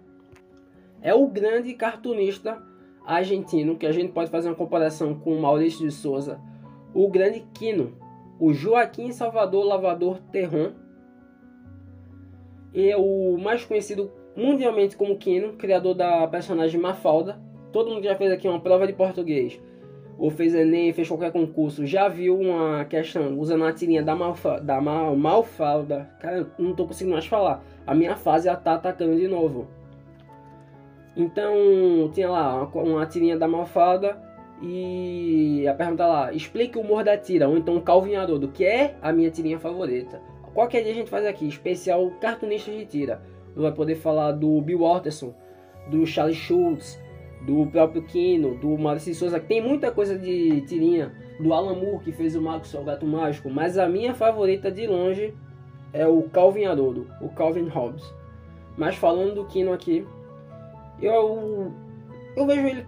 é 1.03 1.15
o 1.15 1.27
grande 1.27 1.75
cartunista 1.75 2.63
argentino, 3.05 3.77
que 3.77 3.87
a 3.87 3.93
gente 3.93 4.13
pode 4.13 4.31
fazer 4.31 4.49
uma 4.49 4.55
comparação 4.55 5.15
com 5.15 5.35
o 5.35 5.41
Maurício 5.41 5.87
de 5.87 5.93
Souza, 5.93 6.41
o 6.95 7.09
grande 7.09 7.45
Quino, 7.55 7.95
o 8.39 8.53
Joaquim 8.53 9.13
Salvador 9.13 9.65
Lavador 9.65 10.19
Terron, 10.31 10.73
é 12.75 12.97
o 12.97 13.37
mais 13.39 13.65
conhecido 13.65 14.11
mundialmente 14.37 14.97
como 14.97 15.17
Quino, 15.17 15.55
criador 15.55 15.95
da 15.95 16.27
personagem 16.29 16.81
Mafalda. 16.81 17.41
Todo 17.73 17.91
mundo 17.91 18.05
já 18.05 18.17
fez 18.17 18.33
aqui 18.33 18.49
uma 18.49 18.61
prova 18.61 18.87
de 18.87 18.93
português, 18.93 19.61
ou 20.19 20.31
fez 20.31 20.55
Enem, 20.55 20.93
fez 20.93 21.09
qualquer 21.09 21.33
concurso, 21.33 21.87
já 21.87 22.09
viu 22.09 22.39
uma 22.39 22.85
questão 22.85 23.39
usando 23.39 23.65
a 23.65 23.73
tirinha 23.73 24.03
da, 24.03 24.15
Malfa, 24.15 24.61
da 24.61 24.81
Mal, 24.81 25.15
Malfalda. 25.17 26.11
Cara, 26.21 26.51
não 26.59 26.71
estou 26.71 26.87
conseguindo 26.87 27.15
mais 27.15 27.27
falar 27.27 27.63
a 27.91 27.95
minha 27.95 28.15
fase 28.15 28.45
já 28.45 28.55
tá 28.55 28.75
atacando 28.75 29.17
de 29.17 29.27
novo. 29.27 29.67
Então, 31.17 32.09
tinha 32.13 32.31
lá 32.31 32.63
uma, 32.63 32.83
uma 32.83 33.07
tirinha 33.07 33.37
da 33.37 33.49
malfada 33.49 34.17
e 34.63 35.67
a 35.67 35.75
pergunta 35.75 36.07
lá, 36.07 36.33
explique 36.33 36.79
o 36.79 36.83
humor 36.83 37.03
da 37.03 37.19
tira, 37.19 37.49
ou 37.49 37.59
então 37.59 37.77
o 37.77 37.83
Calvin 37.83 38.15
Haroldo, 38.15 38.47
que 38.47 38.65
é 38.65 38.97
a 39.03 39.13
minha 39.13 39.29
tirinha 39.29 39.59
favorita. 39.59 40.21
Qualquer 40.55 40.83
dia 40.83 40.93
a 40.93 40.95
gente 40.95 41.11
faz 41.11 41.25
aqui, 41.25 41.47
especial 41.47 42.11
cartunistas 42.21 42.75
de 42.75 42.85
tira. 42.87 43.23
Vai 43.55 43.73
poder 43.73 43.97
falar 43.97 44.33
do 44.33 44.61
Bill 44.61 44.81
Watterson, 44.81 45.35
do 45.91 46.07
Charlie 46.07 46.35
Schultz, 46.35 47.01
do 47.43 47.67
próprio 47.67 48.03
Kino, 48.03 48.57
do 48.57 48.77
Maurício 48.77 49.15
Souza, 49.15 49.41
que 49.41 49.47
tem 49.47 49.63
muita 49.63 49.91
coisa 49.91 50.19
de 50.19 50.61
tirinha, 50.63 51.13
do 51.41 51.55
Alan 51.55 51.75
Moore, 51.75 52.05
que 52.05 52.13
fez 52.13 52.37
o 52.37 52.43
Marcos 52.43 52.75
o 52.75 52.83
Gato 52.83 53.07
Mágico, 53.07 53.49
mas 53.49 53.79
a 53.79 53.89
minha 53.89 54.15
favorita 54.15 54.71
de 54.71 54.87
longe 54.87 55.35
é 55.93 56.07
o 56.07 56.23
Calvin 56.25 56.67
Haroldo, 56.67 57.07
o 57.21 57.29
Calvin 57.31 57.69
Hobbes. 57.69 58.05
Mas 58.77 58.97
falando 58.97 59.35
do 59.35 59.45
Kino 59.47 59.73
aqui, 59.73 60.07
eu, 61.01 61.73
eu 62.37 62.47
vejo 62.47 62.67
ele, 62.67 62.87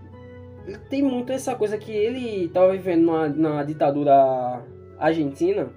ele 0.66 0.79
tem 0.90 1.03
muito 1.03 1.33
essa 1.33 1.55
coisa 1.55 1.79
que 1.79 1.90
ele 1.90 2.44
estava 2.44 2.72
vivendo 2.72 3.07
na, 3.07 3.29
na 3.29 3.64
ditadura 3.64 4.62
argentina, 4.98 5.70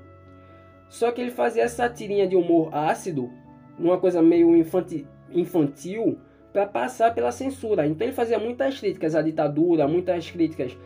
só 0.90 1.12
que 1.12 1.22
ele 1.22 1.32
fazia 1.32 1.64
essa 1.64 1.90
tirinha 1.90 2.28
de 2.28 2.36
humor 2.36 2.70
ácido, 2.74 3.30
uma 3.78 3.98
coisa 3.98 4.22
meio 4.22 4.56
infantil, 4.56 5.06
infantil 5.32 6.18
para 6.54 6.66
passar 6.66 7.14
pela 7.14 7.32
censura. 7.32 7.86
Então 7.86 8.08
ele 8.08 8.16
fazia 8.16 8.40
muitas 8.40 8.80
críticas 8.80 9.16
à 9.16 9.22
ditadura, 9.22 9.88
muitas 9.88 10.30
críticas 10.32 10.78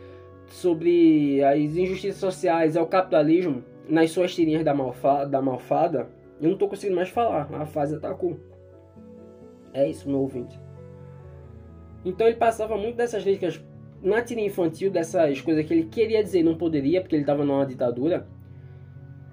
sobre 0.46 1.42
as 1.44 1.76
injustiças 1.76 2.18
sociais, 2.18 2.76
ao 2.76 2.86
capitalismo, 2.86 3.62
nas 3.88 4.10
suas 4.10 4.34
tirinhas 4.34 4.64
da, 4.64 4.74
malfa, 4.74 5.24
da 5.24 5.40
malfada. 5.40 6.08
Eu 6.40 6.50
não 6.50 6.58
tô 6.58 6.66
conseguindo 6.66 6.96
mais 6.96 7.08
falar, 7.08 7.48
a 7.54 7.66
fase 7.66 7.94
atacou. 7.94 8.36
É 9.72 9.88
isso, 9.88 10.08
meu 10.08 10.20
ouvinte. 10.20 10.58
Então 12.04 12.26
ele 12.26 12.36
passava 12.36 12.76
muito 12.76 12.96
dessas 12.96 13.24
letras 13.24 13.62
na 14.02 14.22
tirinha 14.22 14.48
infantil, 14.48 14.90
dessas 14.90 15.40
coisas 15.40 15.64
que 15.64 15.72
ele 15.72 15.84
queria 15.84 16.22
dizer 16.22 16.40
e 16.40 16.42
não 16.42 16.56
poderia, 16.56 17.00
porque 17.00 17.14
ele 17.14 17.22
estava 17.22 17.44
numa 17.44 17.64
ditadura, 17.64 18.26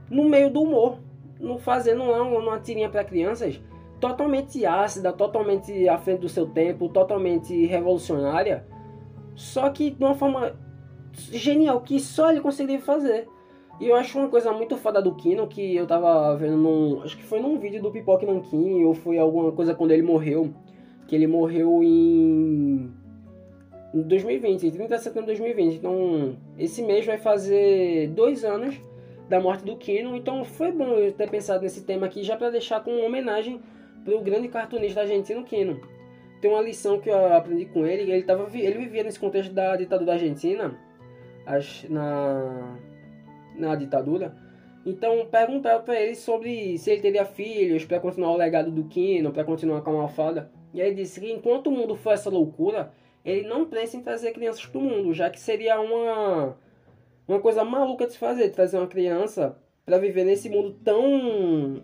no 0.09 0.25
meio 0.25 0.49
do 0.49 0.61
humor, 0.61 0.99
no 1.39 1.57
fazendo 1.57 2.03
uma, 2.03 2.21
uma 2.21 2.59
tirinha 2.59 2.89
para 2.89 3.03
crianças 3.03 3.61
totalmente 3.99 4.65
ácida, 4.65 5.11
totalmente 5.11 5.87
à 5.89 5.97
frente 5.97 6.19
do 6.21 6.29
seu 6.29 6.45
tempo, 6.45 6.89
totalmente 6.89 7.65
revolucionária, 7.65 8.65
só 9.35 9.69
que 9.69 9.91
de 9.91 10.03
uma 10.03 10.15
forma 10.15 10.55
genial 11.11 11.81
que 11.81 11.99
só 11.99 12.31
ele 12.31 12.41
conseguiria 12.41 12.79
fazer. 12.79 13.27
E 13.79 13.87
eu 13.87 13.95
acho 13.95 14.17
uma 14.17 14.27
coisa 14.27 14.51
muito 14.51 14.75
foda 14.75 15.01
do 15.01 15.13
Kino 15.13 15.47
que 15.47 15.75
eu 15.75 15.85
tava 15.85 16.35
vendo 16.35 16.57
num. 16.57 17.01
Acho 17.03 17.15
que 17.15 17.23
foi 17.23 17.39
num 17.39 17.59
vídeo 17.59 17.81
do 17.81 17.91
Pipoque 17.91 18.25
Nankin, 18.25 18.83
ou 18.83 18.95
foi 18.95 19.19
alguma 19.19 19.51
coisa 19.51 19.75
quando 19.75 19.91
ele 19.91 20.01
morreu. 20.01 20.51
Que 21.07 21.15
ele 21.15 21.27
morreu 21.27 21.83
em. 21.83 22.91
Em 23.93 24.01
2020, 24.01 24.67
em 24.67 24.71
30 24.71 24.97
de 24.97 25.03
setembro 25.03 25.31
de 25.31 25.39
2020. 25.39 25.75
Então, 25.75 26.35
esse 26.57 26.81
mês 26.81 27.05
vai 27.05 27.17
fazer 27.17 28.09
dois 28.09 28.43
anos 28.43 28.81
da 29.29 29.39
morte 29.39 29.63
do 29.63 29.75
Kino. 29.75 30.15
Então, 30.15 30.43
foi 30.43 30.71
bom 30.71 30.95
eu 30.95 31.11
ter 31.11 31.29
pensado 31.29 31.63
nesse 31.63 31.83
tema 31.83 32.07
aqui 32.07 32.23
já 32.23 32.35
para 32.37 32.49
deixar 32.49 32.83
com 32.83 32.91
uma 32.91 33.05
homenagem 33.05 33.61
pro 34.03 34.21
grande 34.21 34.47
cartunista 34.47 35.01
argentino 35.01 35.43
Kino. 35.43 35.81
Tem 36.41 36.51
uma 36.51 36.61
lição 36.61 36.99
que 36.99 37.09
eu 37.09 37.33
aprendi 37.33 37.65
com 37.65 37.85
ele. 37.85 38.11
Ele, 38.11 38.23
tava, 38.23 38.47
ele 38.55 38.77
vivia 38.77 39.03
nesse 39.03 39.19
contexto 39.19 39.53
da 39.53 39.75
ditadura 39.75 40.13
argentina. 40.13 40.77
Na, 41.89 42.77
na 43.55 43.75
ditadura. 43.75 44.35
Então 44.85 45.25
perguntaram 45.25 45.83
para 45.83 45.99
ele 45.99 46.15
sobre 46.15 46.77
se 46.77 46.91
ele 46.91 47.01
teria 47.01 47.25
filhos 47.25 47.83
para 47.85 47.99
continuar 47.99 48.31
o 48.31 48.37
legado 48.37 48.71
do 48.71 48.85
Kino, 48.85 49.31
para 49.31 49.43
continuar 49.43 49.81
com 49.81 49.89
a 49.91 49.93
malfada. 49.93 50.49
E 50.73 50.79
ele 50.79 50.95
disse 50.95 51.19
que 51.19 51.31
enquanto 51.31 51.67
o 51.67 51.71
mundo 51.71 51.95
for 51.95 52.13
essa 52.13 52.29
loucura, 52.29 52.91
ele 53.25 53.47
não 53.47 53.65
pensa 53.65 53.97
em 53.97 54.01
trazer 54.01 54.31
crianças 54.31 54.65
para 54.65 54.79
o 54.79 54.81
mundo, 54.81 55.13
já 55.13 55.29
que 55.29 55.39
seria 55.39 55.79
uma 55.79 56.57
uma 57.27 57.39
coisa 57.39 57.63
maluca 57.63 58.05
de 58.05 58.13
se 58.13 58.17
fazer, 58.17 58.49
trazer 58.49 58.77
uma 58.77 58.87
criança 58.87 59.57
para 59.85 59.97
viver 59.97 60.23
nesse 60.23 60.49
mundo 60.49 60.77
tão 60.83 61.81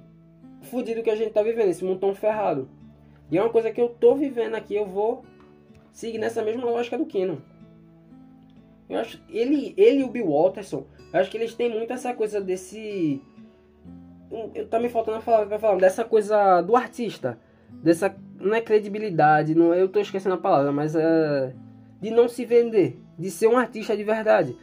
fudido 0.62 1.04
que 1.04 1.10
a 1.10 1.16
gente 1.16 1.32
tá 1.32 1.44
vivendo, 1.44 1.70
esse 1.70 1.84
mundo 1.84 2.00
tão 2.00 2.16
ferrado. 2.16 2.70
E 3.30 3.38
é 3.38 3.42
uma 3.42 3.50
coisa 3.50 3.72
que 3.72 3.82
eu 3.82 3.90
tô 3.90 4.16
vivendo 4.16 4.56
aqui, 4.56 4.76
eu 4.76 4.86
vou 4.86 5.24
seguir 5.92 6.18
nessa 6.18 6.42
mesma 6.42 6.66
lógica 6.66 6.98
do 6.98 7.06
Kino. 7.06 7.42
Eu 8.90 9.00
acho 9.00 9.22
ele, 9.30 9.74
ele 9.78 10.00
e 10.00 10.04
o 10.04 10.10
Bill 10.10 10.28
Walterson, 10.28 10.86
eu 11.14 11.20
acho 11.20 11.30
que 11.30 11.38
eles 11.38 11.54
têm 11.54 11.70
muito 11.70 11.94
essa 11.94 12.14
coisa 12.14 12.42
desse. 12.42 13.22
Eu 14.54 14.68
tá 14.68 14.80
me 14.80 14.90
faltando 14.90 15.22
falar, 15.22 15.48
falar 15.60 15.78
dessa 15.78 16.04
coisa 16.04 16.62
do 16.62 16.76
artista. 16.76 17.40
Dessa. 17.70 18.16
Não 18.40 18.54
é 18.54 18.62
credibilidade, 18.62 19.56
não, 19.56 19.74
eu 19.74 19.88
tô 19.88 20.00
esquecendo 20.00 20.36
a 20.36 20.40
palavra, 20.40 20.72
mas 20.72 20.96
é. 20.96 21.54
De 22.02 22.12
não 22.12 22.28
se 22.28 22.44
vender. 22.46 23.00
De 23.18 23.32
ser 23.32 23.48
um 23.48 23.58
artista 23.58 23.96
de 23.96 24.04
verdade. 24.04 24.58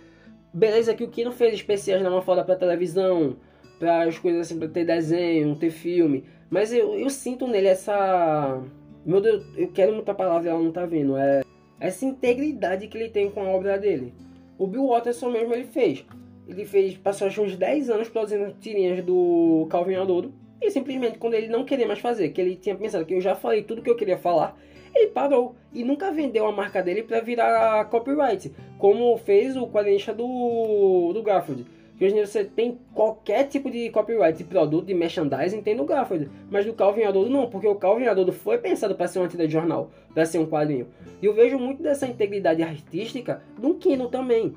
Beleza 0.52 0.94
que 0.94 1.04
o 1.04 1.08
Kino 1.08 1.30
fez 1.30 1.54
especiais 1.54 2.02
na 2.02 2.22
foda 2.22 2.44
pra 2.44 2.56
televisão, 2.56 3.36
para 3.78 4.02
as 4.04 4.18
coisas 4.18 4.42
assim, 4.42 4.58
pra 4.58 4.68
ter 4.68 4.84
desenho, 4.84 5.56
ter 5.56 5.70
filme. 5.70 6.24
Mas 6.50 6.72
eu, 6.72 6.94
eu 6.94 7.08
sinto 7.08 7.46
nele 7.46 7.68
essa. 7.68 8.60
Meu 9.06 9.20
Deus, 9.20 9.44
eu 9.56 9.68
quero 9.68 9.94
muita 9.94 10.12
palavra 10.12 10.50
ela 10.50 10.58
não 10.58 10.72
tá 10.72 10.84
vendo. 10.84 11.16
É 11.16 11.42
essa 11.80 12.04
integridade 12.04 12.88
que 12.88 12.98
ele 12.98 13.08
tem 13.08 13.30
com 13.30 13.40
a 13.40 13.48
obra 13.48 13.78
dele. 13.78 14.12
O 14.58 14.66
Bill 14.66 14.88
Watterson 14.88 15.30
mesmo 15.30 15.54
ele 15.54 15.64
fez. 15.64 16.04
Ele 16.46 16.66
fez, 16.66 16.96
passou 16.96 17.28
acho, 17.28 17.42
uns 17.42 17.56
10 17.56 17.88
anos 17.88 18.08
produzindo 18.08 18.52
tirinhas 18.60 19.02
do 19.04 19.66
Calvin 19.70 19.94
Haroldo. 19.94 20.34
E 20.60 20.70
simplesmente 20.70 21.16
quando 21.16 21.34
ele 21.34 21.48
não 21.48 21.64
queria 21.64 21.86
mais 21.86 22.00
fazer, 22.00 22.28
que 22.30 22.40
ele 22.40 22.56
tinha 22.56 22.74
pensado 22.74 23.06
que 23.06 23.14
eu 23.14 23.20
já 23.20 23.34
falei 23.34 23.62
tudo 23.62 23.80
que 23.80 23.88
eu 23.88 23.96
queria 23.96 24.18
falar, 24.18 24.58
ele 24.94 25.08
parou 25.08 25.54
e 25.72 25.84
nunca 25.84 26.10
vendeu 26.10 26.46
a 26.46 26.52
marca 26.52 26.82
dele 26.82 27.02
para 27.02 27.20
virar 27.20 27.84
copyright, 27.86 28.52
como 28.78 29.16
fez 29.18 29.56
o 29.56 29.66
quadrinista 29.66 30.12
do, 30.12 31.12
do 31.12 31.22
Garfield. 31.22 31.66
Que 31.96 32.06
hoje 32.06 32.14
em 32.14 32.16
dia 32.16 32.26
você 32.26 32.44
tem 32.44 32.78
qualquer 32.94 33.46
tipo 33.48 33.70
de 33.70 33.90
copyright 33.90 34.38
de 34.38 34.44
produto, 34.44 34.86
de 34.86 34.94
merchandising, 34.94 35.60
tem 35.60 35.74
no 35.74 35.84
Garfield. 35.84 36.30
Mas 36.50 36.64
do 36.64 36.72
Calvin 36.72 37.02
Haroldo 37.02 37.28
não, 37.28 37.50
porque 37.50 37.68
o 37.68 37.74
Calvin 37.74 38.06
Haroldo 38.06 38.32
foi 38.32 38.56
pensado 38.56 38.94
para 38.94 39.06
ser 39.06 39.18
uma 39.18 39.28
tira 39.28 39.46
de 39.46 39.52
jornal, 39.52 39.90
para 40.14 40.24
ser 40.24 40.38
um 40.38 40.46
quadrinho. 40.46 40.88
E 41.20 41.26
eu 41.26 41.34
vejo 41.34 41.58
muito 41.58 41.82
dessa 41.82 42.06
integridade 42.06 42.62
artística 42.62 43.42
do 43.58 43.74
Kino 43.74 44.08
também. 44.08 44.54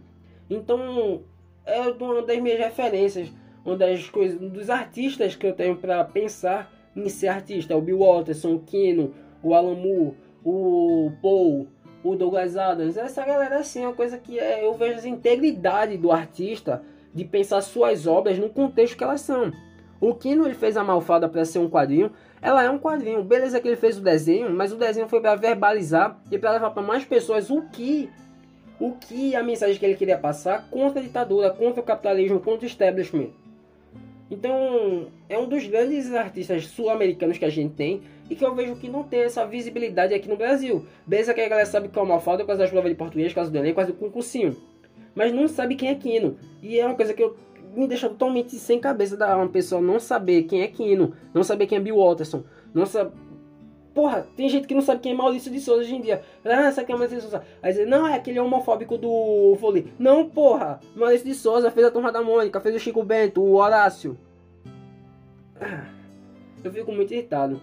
Então, 0.50 1.24
é 1.66 1.82
uma 1.82 2.22
das 2.22 2.40
minhas 2.40 2.60
referências, 2.60 3.30
uma 3.66 3.76
das 3.76 4.10
coisas, 4.10 4.42
um 4.42 4.48
dos 4.48 4.70
artistas 4.70 5.36
que 5.36 5.46
eu 5.46 5.54
tenho 5.54 5.76
para 5.76 6.02
pensar 6.06 6.72
em 6.96 7.10
ser 7.10 7.28
artista. 7.28 7.74
É 7.74 7.76
o 7.76 7.82
Bill 7.82 8.00
Watterson, 8.00 8.54
o 8.56 8.60
Kino, 8.60 9.14
o 9.44 9.54
Alan 9.54 9.76
Moore, 9.76 10.14
o 10.44 11.12
Paul, 11.22 11.68
o 12.04 12.16
Douglas 12.16 12.58
Adams. 12.58 12.98
Essa 12.98 13.26
galera 13.26 13.58
assim, 13.60 13.84
é 13.84 13.88
uma 13.88 13.94
coisa 13.94 14.18
que 14.18 14.40
é, 14.40 14.66
eu 14.66 14.74
vejo 14.74 15.06
a 15.06 15.10
integridade 15.10 15.98
do 15.98 16.12
artista 16.12 16.82
de 17.14 17.24
pensar 17.24 17.62
suas 17.62 18.08
obras 18.08 18.40
no 18.40 18.50
contexto 18.50 18.98
que 18.98 19.04
elas 19.04 19.22
são. 19.22 19.52
O 20.02 20.14
Kino 20.14 20.46
ele 20.46 20.56
fez 20.56 20.76
a 20.76 20.84
Malfada 20.84 21.30
para 21.30 21.46
ser 21.46 21.60
um 21.60 21.70
quadrinho, 21.70 22.12
ela 22.42 22.64
é 22.64 22.70
um 22.70 22.80
quadrinho. 22.80 23.24
Beleza 23.24 23.62
que 23.62 23.68
ele 23.68 23.78
fez 23.78 23.98
o 23.98 24.02
desenho, 24.02 24.50
mas 24.50 24.74
o 24.74 24.78
desenho 24.78 25.08
foi 25.08 25.22
para 25.22 25.36
verbalizar 25.36 26.20
e 26.30 26.38
para 26.38 26.52
levar 26.52 26.72
para 26.72 26.84
mais 26.84 27.06
pessoas 27.06 27.50
o 27.50 27.62
que 27.70 28.10
o 28.80 28.92
que 28.94 29.34
a 29.34 29.42
mensagem 29.42 29.78
que 29.78 29.86
ele 29.86 29.96
queria 29.96 30.18
passar 30.18 30.68
contra 30.70 31.00
a 31.00 31.04
ditadura, 31.04 31.52
contra 31.52 31.80
o 31.80 31.86
capitalismo, 31.86 32.40
contra 32.40 32.66
o 32.66 32.68
establishment. 32.68 33.30
Então, 34.34 35.08
é 35.30 35.38
um 35.38 35.48
dos 35.48 35.66
grandes 35.68 36.14
artistas 36.14 36.66
sul-americanos 36.68 37.38
que 37.38 37.46
a 37.46 37.50
gente 37.50 37.74
tem 37.74 38.02
e 38.30 38.36
que 38.36 38.44
eu 38.44 38.56
vejo 38.56 38.76
que 38.76 38.90
não 38.90 39.04
tem 39.04 39.22
essa 39.22 39.46
visibilidade 39.46 40.14
aqui 40.14 40.28
no 40.28 40.36
Brasil. 40.36 40.86
Beleza 41.06 41.34
que 41.34 41.42
a 41.42 41.50
galera 41.50 41.68
sabe 41.68 41.88
que 41.88 41.98
é 41.98 42.02
o 42.02 42.06
por 42.06 42.24
causa 42.24 42.58
das 42.58 42.70
provas 42.70 42.90
de 42.90 42.96
português, 42.96 43.32
por 43.32 43.36
causa 43.36 43.52
do 43.52 43.58
Enem, 43.58 43.74
causa 43.74 43.92
do 43.92 43.98
concursinho 43.98 44.56
mas 45.16 45.34
não 45.34 45.48
sabe 45.48 45.76
quem 45.76 45.90
é 45.90 45.96
Kino. 45.96 46.38
E 46.62 46.80
é 46.80 46.86
uma 46.86 46.96
coisa 46.96 47.14
que 47.14 47.24
eu, 47.24 47.36
me 47.76 47.88
deixa 47.88 48.10
totalmente 48.10 48.56
sem 48.56 48.80
cabeça 48.80 49.18
da 49.18 49.36
uma 49.36 49.48
pessoa 49.48 49.82
não 49.82 50.00
saber 50.00 50.44
quem 50.44 50.62
é 50.62 50.68
Kino, 50.68 51.14
não 51.34 51.44
saber 51.44 51.68
quem 51.68 51.78
é 51.78 51.82
Bill 51.82 51.98
Watterson, 51.98 52.44
não 52.74 52.86
saber. 52.86 53.12
Porra, 53.94 54.28
tem 54.36 54.50
gente 54.50 54.68
que 54.68 54.74
não 54.74 54.82
sabe 54.82 55.02
quem 55.02 55.12
é 55.12 55.16
Maurício 55.16 55.52
de 55.52 55.60
Souza 55.60 55.82
hoje 55.82 55.96
em 55.96 56.02
dia. 56.02 56.24
Ah, 56.44 56.68
essa 56.68 56.82
aqui 56.82 56.92
é 56.92 56.96
Maurício 56.96 57.18
de 57.18 57.24
Souza. 57.24 57.44
Aí 57.62 57.72
dizer, 57.72 57.86
não, 57.86 58.08
é 58.08 58.16
aquele 58.16 58.40
homofóbico 58.40 58.98
do 58.98 59.56
Folie. 59.60 59.94
Não, 60.00 60.28
porra. 60.28 60.80
Maurício 60.96 61.28
de 61.28 61.36
Souza 61.36 61.70
fez 61.70 61.86
a 61.86 61.92
Turma 61.92 62.12
da 62.12 62.22
Mônica, 62.22 62.60
fez 62.60 62.76
o 62.76 62.80
Chico 62.80 63.04
Bento, 63.04 63.42
o 63.42 63.56
Horácio. 63.56 64.18
Eu 66.64 66.72
fico 66.72 66.92
muito 66.92 67.14
irritado. 67.14 67.62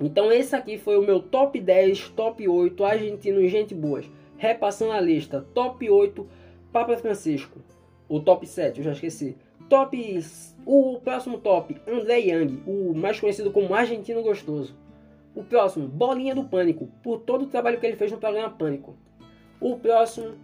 Então 0.00 0.32
esse 0.32 0.56
aqui 0.56 0.78
foi 0.78 0.96
o 0.96 1.02
meu 1.02 1.20
top 1.20 1.60
10, 1.60 2.08
top 2.10 2.48
8 2.48 2.84
argentinos 2.84 3.50
gente 3.50 3.74
boas. 3.74 4.10
Repassando 4.36 4.92
a 4.92 5.00
lista, 5.00 5.46
top 5.52 5.88
8 5.88 6.26
Papa 6.72 6.96
Francisco. 6.96 7.60
O 8.08 8.18
top 8.20 8.46
7, 8.46 8.78
eu 8.78 8.84
já 8.84 8.92
esqueci. 8.92 9.36
Top. 9.68 9.96
O 10.66 10.98
próximo 11.00 11.38
top, 11.38 11.76
André 11.86 12.20
Yang, 12.20 12.62
o 12.66 12.94
mais 12.94 13.20
conhecido 13.20 13.50
como 13.50 13.74
Argentino 13.74 14.22
Gostoso. 14.22 14.74
O 15.34 15.42
próximo, 15.42 15.88
Bolinha 15.88 16.34
do 16.34 16.44
Pânico, 16.44 16.88
por 17.02 17.20
todo 17.20 17.42
o 17.42 17.48
trabalho 17.48 17.80
que 17.80 17.86
ele 17.86 17.96
fez 17.96 18.12
no 18.12 18.18
programa 18.18 18.50
Pânico. 18.50 18.96
O 19.60 19.76
próximo, 19.76 20.34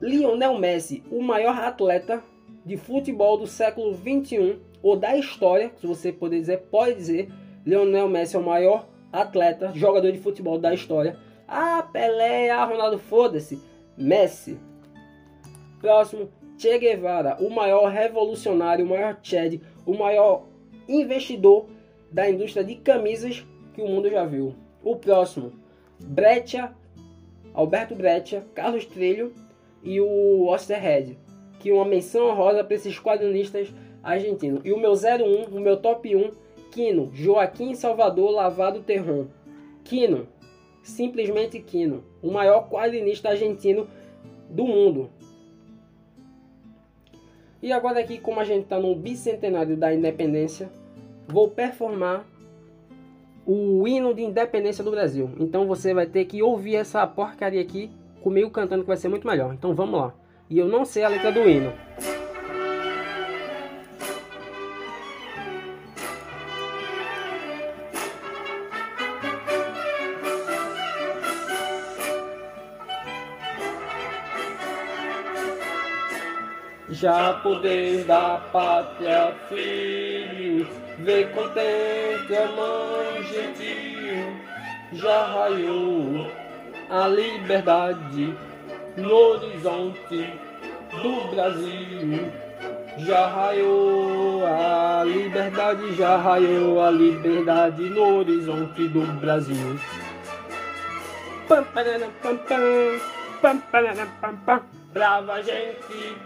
Lionel 0.00 0.58
Messi, 0.58 1.02
o 1.10 1.22
maior 1.22 1.58
atleta 1.58 2.22
de 2.64 2.76
futebol 2.76 3.36
do 3.36 3.46
século 3.46 3.94
21 3.94 4.60
ou 4.82 4.96
da 4.96 5.16
história, 5.16 5.72
se 5.76 5.86
você 5.86 6.12
puder 6.12 6.38
dizer, 6.38 6.58
pode 6.70 6.94
dizer. 6.94 7.28
Lionel 7.66 8.08
Messi 8.08 8.36
é 8.36 8.38
o 8.38 8.44
maior 8.44 8.88
atleta, 9.12 9.72
jogador 9.74 10.12
de 10.12 10.18
futebol 10.18 10.58
da 10.58 10.72
história. 10.72 11.18
Ah, 11.46 11.82
Pelé, 11.82 12.50
ah, 12.50 12.64
Ronaldo, 12.64 12.98
foda-se. 12.98 13.60
Messi, 13.96 14.58
Próximo, 15.80 16.28
Che 16.58 16.78
Guevara, 16.78 17.36
o 17.40 17.48
maior 17.48 17.90
revolucionário, 17.90 18.84
o 18.84 18.88
maior 18.88 19.18
Chad, 19.22 19.58
o 19.86 19.94
maior 19.94 20.46
investidor 20.86 21.66
da 22.12 22.28
indústria 22.28 22.62
de 22.62 22.74
camisas 22.76 23.46
que 23.74 23.82
o 23.82 23.88
mundo 23.88 24.10
já 24.10 24.24
viu. 24.24 24.54
O 24.82 24.96
próximo, 24.96 25.52
Breccia, 25.98 26.72
Alberto 27.52 27.94
Breccia, 27.94 28.44
Carlos 28.54 28.86
Trilho 28.86 29.32
e 29.82 30.00
o 30.00 30.46
Osterhead, 30.48 31.18
que 31.58 31.72
uma 31.72 31.84
menção 31.84 32.28
honrosa 32.28 32.64
para 32.64 32.74
esses 32.74 32.98
quadrinistas 32.98 33.72
argentinos. 34.02 34.62
E 34.64 34.72
o 34.72 34.78
meu 34.78 34.92
01, 34.92 35.54
o 35.54 35.60
meu 35.60 35.76
top 35.76 36.14
1, 36.14 36.30
Quino, 36.70 37.10
Joaquim 37.12 37.74
Salvador 37.74 38.30
Lavado 38.30 38.80
Terron. 38.80 39.26
Quino, 39.84 40.28
simplesmente 40.82 41.60
Quino, 41.60 42.04
o 42.22 42.30
maior 42.30 42.68
quadrinista 42.68 43.30
argentino 43.30 43.86
do 44.48 44.64
mundo. 44.64 45.10
E 47.62 47.72
agora 47.72 48.00
aqui, 48.00 48.18
como 48.18 48.40
a 48.40 48.44
gente 48.44 48.64
está 48.64 48.78
no 48.78 48.94
bicentenário 48.94 49.76
da 49.76 49.92
independência, 49.92 50.70
vou 51.28 51.50
performar 51.50 52.24
o 53.52 53.88
hino 53.88 54.14
de 54.14 54.22
independência 54.22 54.84
do 54.84 54.92
Brasil. 54.92 55.28
Então 55.40 55.66
você 55.66 55.92
vai 55.92 56.06
ter 56.06 56.24
que 56.24 56.40
ouvir 56.40 56.76
essa 56.76 57.04
porcaria 57.04 57.60
aqui 57.60 57.90
comigo 58.22 58.48
cantando 58.48 58.82
que 58.82 58.88
vai 58.88 58.96
ser 58.96 59.08
muito 59.08 59.26
melhor. 59.26 59.52
Então 59.52 59.74
vamos 59.74 59.98
lá. 59.98 60.14
E 60.48 60.56
eu 60.56 60.68
não 60.68 60.84
sei 60.84 61.02
a 61.02 61.08
letra 61.08 61.32
do 61.32 61.40
hino. 61.40 61.72
Já 77.00 77.32
poder 77.42 78.04
da 78.04 78.38
pátria, 78.52 79.34
filho, 79.48 80.68
vê 80.98 81.24
contente 81.28 82.36
a 82.36 82.46
mãe 82.48 83.22
gentil, 83.22 84.36
já 84.92 85.24
raiou 85.24 86.30
a 86.90 87.08
liberdade 87.08 88.36
no 88.98 89.14
horizonte 89.14 90.30
do 91.02 91.34
Brasil. 91.34 92.30
Já 92.98 93.28
raiou 93.28 94.44
a 94.44 95.02
liberdade, 95.02 95.94
já 95.94 96.18
raiou 96.18 96.82
a 96.82 96.90
liberdade 96.90 97.88
no 97.88 98.18
horizonte 98.18 98.88
do 98.88 99.06
Brasil. 99.20 99.80
Pam, 101.48 101.64
pam, 101.64 101.82
pam, 102.20 102.36
pam, 103.40 103.58
pam, 104.44 104.62
Brava 104.92 105.40
gente 105.42 106.18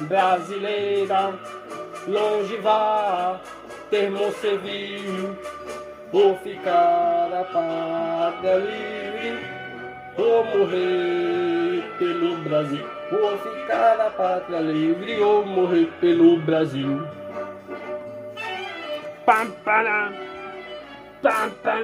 brasileira, 0.00 1.34
longe 2.06 2.56
vá, 2.58 3.40
termo 3.90 4.30
servil, 4.32 5.36
ou 6.12 6.36
ficar 6.38 7.30
a 7.32 7.44
pátria 7.44 8.56
livre, 8.56 9.38
ou 10.16 10.44
morrer 10.44 11.82
pelo 11.98 12.36
Brasil, 12.38 12.86
ou 13.12 13.38
ficar 13.38 14.00
a 14.00 14.10
pátria 14.10 14.60
livre, 14.60 15.20
ou 15.20 15.44
morrer 15.44 15.90
pelo 16.00 16.38
Brasil. 16.40 17.06
Pam, 19.26 19.50
pam, 19.64 20.12
pam, 21.22 21.50
pam, 21.62 21.82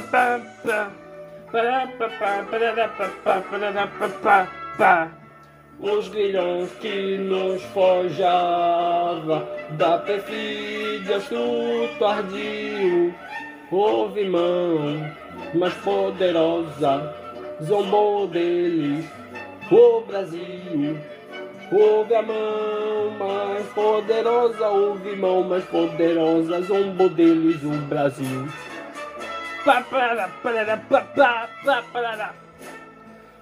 pam, 0.00 0.40
pam. 0.64 1.09
Os 5.80 6.08
grilhões 6.08 6.70
que 6.80 7.18
nos 7.18 7.62
forjava 7.64 9.48
da 9.70 9.98
perfídia 9.98 11.16
astuto 11.16 12.04
ardio 12.04 13.14
Houve 13.72 14.28
mão 14.28 15.00
mais 15.54 15.72
poderosa, 15.74 17.14
zombou 17.62 18.26
deles 18.26 19.06
o 19.70 20.00
Brasil. 20.00 20.98
Houve 21.70 22.14
a 22.16 22.22
mão 22.22 23.10
mais 23.16 23.64
poderosa, 23.68 24.68
houve 24.68 25.14
mão 25.14 25.44
mais 25.44 25.64
poderosa, 25.66 26.60
zombou 26.62 27.08
deles 27.10 27.62
o 27.62 27.70
Brasil. 27.86 28.48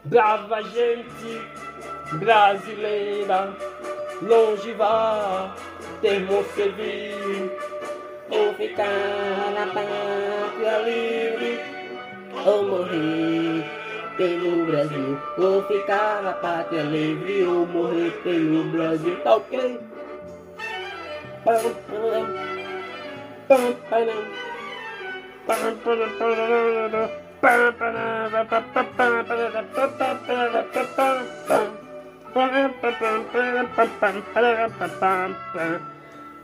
Brava 0.04 0.62
gente 0.62 1.42
brasileira, 2.14 3.54
longe 4.22 4.72
vá, 4.72 5.54
termo 6.00 6.44
servil, 6.54 7.52
ou 8.30 8.54
ficar 8.54 8.88
na 9.54 9.66
pátria 9.66 10.78
livre, 10.78 11.60
ou 12.46 12.62
morrer 12.64 13.64
pelo 14.16 14.66
Brasil. 14.66 15.18
Vou 15.36 15.62
ficar 15.64 16.22
na 16.22 16.32
pátria 16.32 16.82
livre 16.82 17.44
ou 17.44 17.66
morrer 17.66 18.10
pelo 18.22 18.64
Brasil. 18.70 19.16
Tá 19.22 19.36
ok? 19.36 19.80
Pam, 21.44 21.74
pam, 21.88 22.26
pam, 23.48 23.74
pam. 23.88 24.47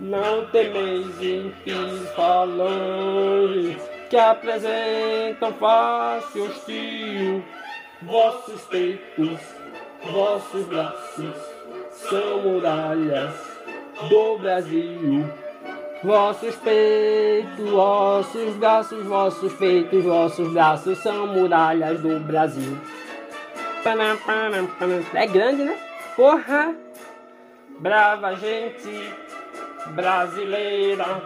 Não 0.01 0.47
temeis 0.47 1.23
impis 1.23 2.11
falanges 2.17 3.83
que 4.11 4.17
apresentam 4.17 5.53
face 5.53 6.41
hostil 6.41 7.45
Vossos 8.03 8.61
peitos, 8.63 9.41
vossos 10.13 10.67
braços 10.67 11.35
são 11.91 12.43
muralhas 12.43 13.35
do 14.11 14.39
Brasil. 14.39 15.27
Vossos 16.05 16.55
peitos, 16.57 17.71
vossos 17.71 18.55
braços, 18.57 19.07
vossos 19.07 19.53
peitos, 19.55 20.05
vossos 20.05 20.53
braços 20.53 20.99
são 20.99 21.27
muralhas 21.29 21.99
do 22.01 22.21
Brasil. 22.21 22.79
É 25.15 25.27
grande, 25.27 25.65
né? 25.65 25.79
Porra! 26.15 26.75
Brava 27.79 28.35
gente 28.35 29.15
brasileira, 29.95 31.23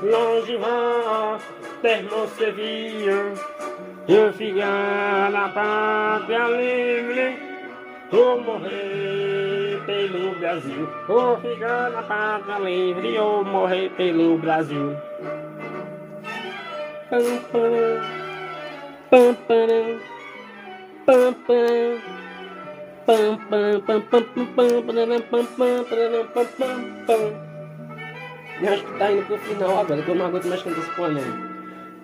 longe 0.00 0.56
vão, 0.58 1.38
termo 1.82 2.28
serviam 2.38 3.34
eu 4.06 4.32
ficar 4.32 5.28
na 5.32 5.48
pátria 5.48 6.48
livre, 6.48 7.36
ou 8.12 8.40
morrer 8.40 9.33
Brasil. 10.44 10.86
Vou 11.08 11.38
ficar 11.38 11.90
na 11.90 12.02
pátria 12.02 12.58
livre, 12.58 13.18
ou 13.18 13.42
morrer 13.42 13.88
pelo 13.96 14.36
Brasil. 14.36 14.94
Pam, 17.08 17.38
pam, 17.50 18.02
pam, 19.08 19.34
pam, 19.46 19.98
pam, 21.06 21.32
pam. 21.46 21.96
Pam, 23.06 23.38
pam, 23.48 23.80
pam, 23.80 24.00
pam, 24.02 24.22
pam, 24.22 24.44
pam, 24.54 24.82
pam, 24.82 25.06
pam, 25.24 25.44
pam, 25.46 26.24
pam, 26.26 26.76
pam, 27.06 27.24
acho 28.70 28.84
que 28.84 28.92
tá 28.98 29.12
indo 29.12 29.26
pro 29.26 29.38
final 29.38 29.78
agora, 29.78 30.02
que 30.02 30.08
eu 30.08 30.14
não 30.14 30.26
aguento 30.26 30.46
mais 30.46 30.62
cantar 30.62 30.80
esse 30.80 30.90
poema. 30.90 31.20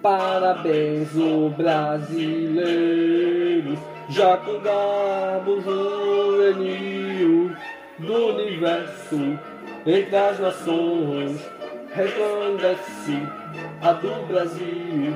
Parabéns, 0.02 1.14
o 1.14 1.50
brasileiro, 1.50 2.58
já 4.08 4.38
com 4.38 4.58
garbo 4.60 5.60
juvenil 5.60 7.50
do 8.00 8.28
universo, 8.28 9.38
entre 9.86 10.16
as 10.16 10.38
nações, 10.40 11.40
resplandece 11.94 13.28
a 13.82 13.92
do 13.92 14.26
Brasil. 14.26 15.14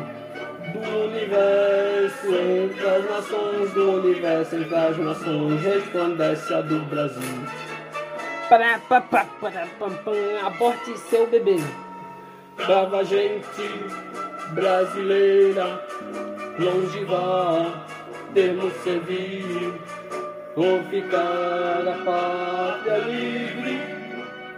Do 0.72 1.04
universo, 1.06 2.34
entre 2.34 2.88
as 2.88 3.10
nações, 3.10 3.72
do 3.74 3.92
universo, 3.92 4.56
entre 4.56 4.74
as 4.74 4.98
nações, 4.98 5.62
resplandece 5.62 6.54
a 6.54 6.60
do 6.62 6.80
Brasil. 6.86 7.46
Para, 8.48 8.78
para, 8.80 9.00
para, 9.02 9.24
para, 9.40 9.66
para, 9.78 10.46
aborte 10.46 10.96
seu 10.98 11.26
bebê. 11.26 11.56
Brava 12.56 13.04
gente 13.04 13.68
brasileira, 14.52 15.86
longe 16.58 17.04
vá, 17.04 17.84
temos 18.32 18.72
servir, 18.82 19.74
ou 20.56 20.82
ficar 20.84 21.82
a 21.88 22.04
pátria 22.04 22.98
livre, 22.98 23.80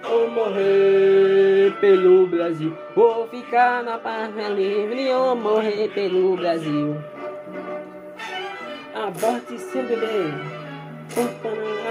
ou 0.05 0.31
morrer 0.31 1.73
pelo 1.81 2.27
Brasil, 2.27 2.77
ou 2.95 3.27
ficar 3.29 3.83
na 3.83 3.99
pátria 3.99 4.49
livre, 4.49 5.11
ou 5.11 5.35
morrer 5.35 5.89
pelo 5.95 6.37
Brasil. 6.37 6.97
Aborte 8.95 9.59
seu 9.59 9.83
bebê, 9.85 10.33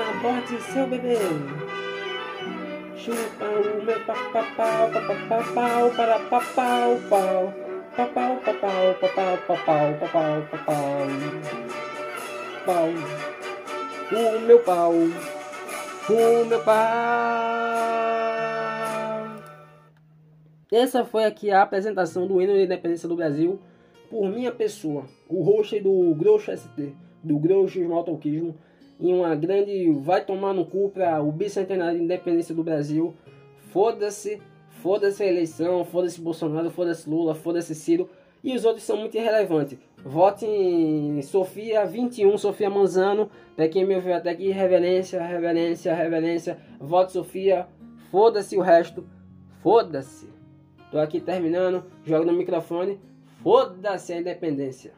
aborte 0.09 0.61
seu 0.71 0.87
bebê. 0.87 1.17
Chupa 2.95 3.45
o 3.45 3.83
meu 3.83 3.99
papapau, 4.01 4.89
papapau, 4.91 5.91
para 5.95 6.19
papau, 6.19 6.99
pau. 7.09 7.53
Papau, 7.95 8.41
papau, 8.43 8.95
papau, 8.99 9.37
papau, 9.47 9.93
papau, 9.99 10.41
papau. 10.51 11.07
Pau. 12.65 13.34
O 14.11 14.39
meu 14.39 14.59
pau. 14.59 14.93
O 14.93 16.45
meu 16.45 16.63
pau. 16.63 16.75
Essa 20.71 21.05
foi 21.05 21.25
aqui 21.25 21.51
a 21.51 21.61
apresentação 21.61 22.27
do 22.27 22.41
hino 22.41 22.53
de 22.53 22.63
independência 22.63 23.07
do 23.07 23.15
Brasil 23.15 23.59
por 24.09 24.29
minha 24.29 24.51
pessoa, 24.51 25.05
o 25.27 25.41
host 25.41 25.79
do 25.79 26.13
Groucho 26.15 26.55
ST, 26.55 26.93
do 27.23 27.37
Groucho 27.39 27.83
Maltoquismo, 27.87 28.55
em 28.99 29.13
uma 29.13 29.35
grande 29.35 29.91
vai 30.01 30.23
tomar 30.23 30.53
no 30.53 30.65
cu 30.65 30.89
para 30.89 31.21
o 31.21 31.31
bicentenário 31.31 31.97
de 31.97 32.03
independência 32.03 32.53
do 32.53 32.63
Brasil. 32.63 33.13
Foda-se 33.71 34.41
Foda-se 34.85 35.23
a 35.23 35.25
eleição, 35.25 35.83
foda-se 35.83 36.21
Bolsonaro, 36.21 36.69
foda-se 36.69 37.09
Lula, 37.09 37.33
foda-se 37.33 37.73
Ciro. 37.73 38.07
E 38.45 38.55
os 38.55 38.63
outros 38.63 38.83
são 38.83 38.95
muito 38.97 39.17
irrelevantes. 39.17 39.75
Vote 40.05 40.45
em 40.45 41.19
Sofia 41.23 41.83
21, 41.83 42.37
Sofia 42.37 42.69
Manzano. 42.69 43.27
Pra 43.55 43.67
quem 43.67 43.83
me 43.83 43.95
ouviu 43.95 44.13
até 44.13 44.29
aqui, 44.29 44.51
reverência, 44.51 45.19
reverência, 45.19 45.95
reverência. 45.95 46.59
Vote 46.79 47.11
Sofia. 47.11 47.65
Foda-se 48.11 48.55
o 48.55 48.61
resto. 48.61 49.03
Foda-se. 49.63 50.29
Tô 50.91 50.99
aqui 50.99 51.19
terminando. 51.19 51.85
Jogo 52.03 52.23
no 52.23 52.33
microfone. 52.33 52.99
Foda-se 53.41 54.13
a 54.13 54.19
independência. 54.19 54.93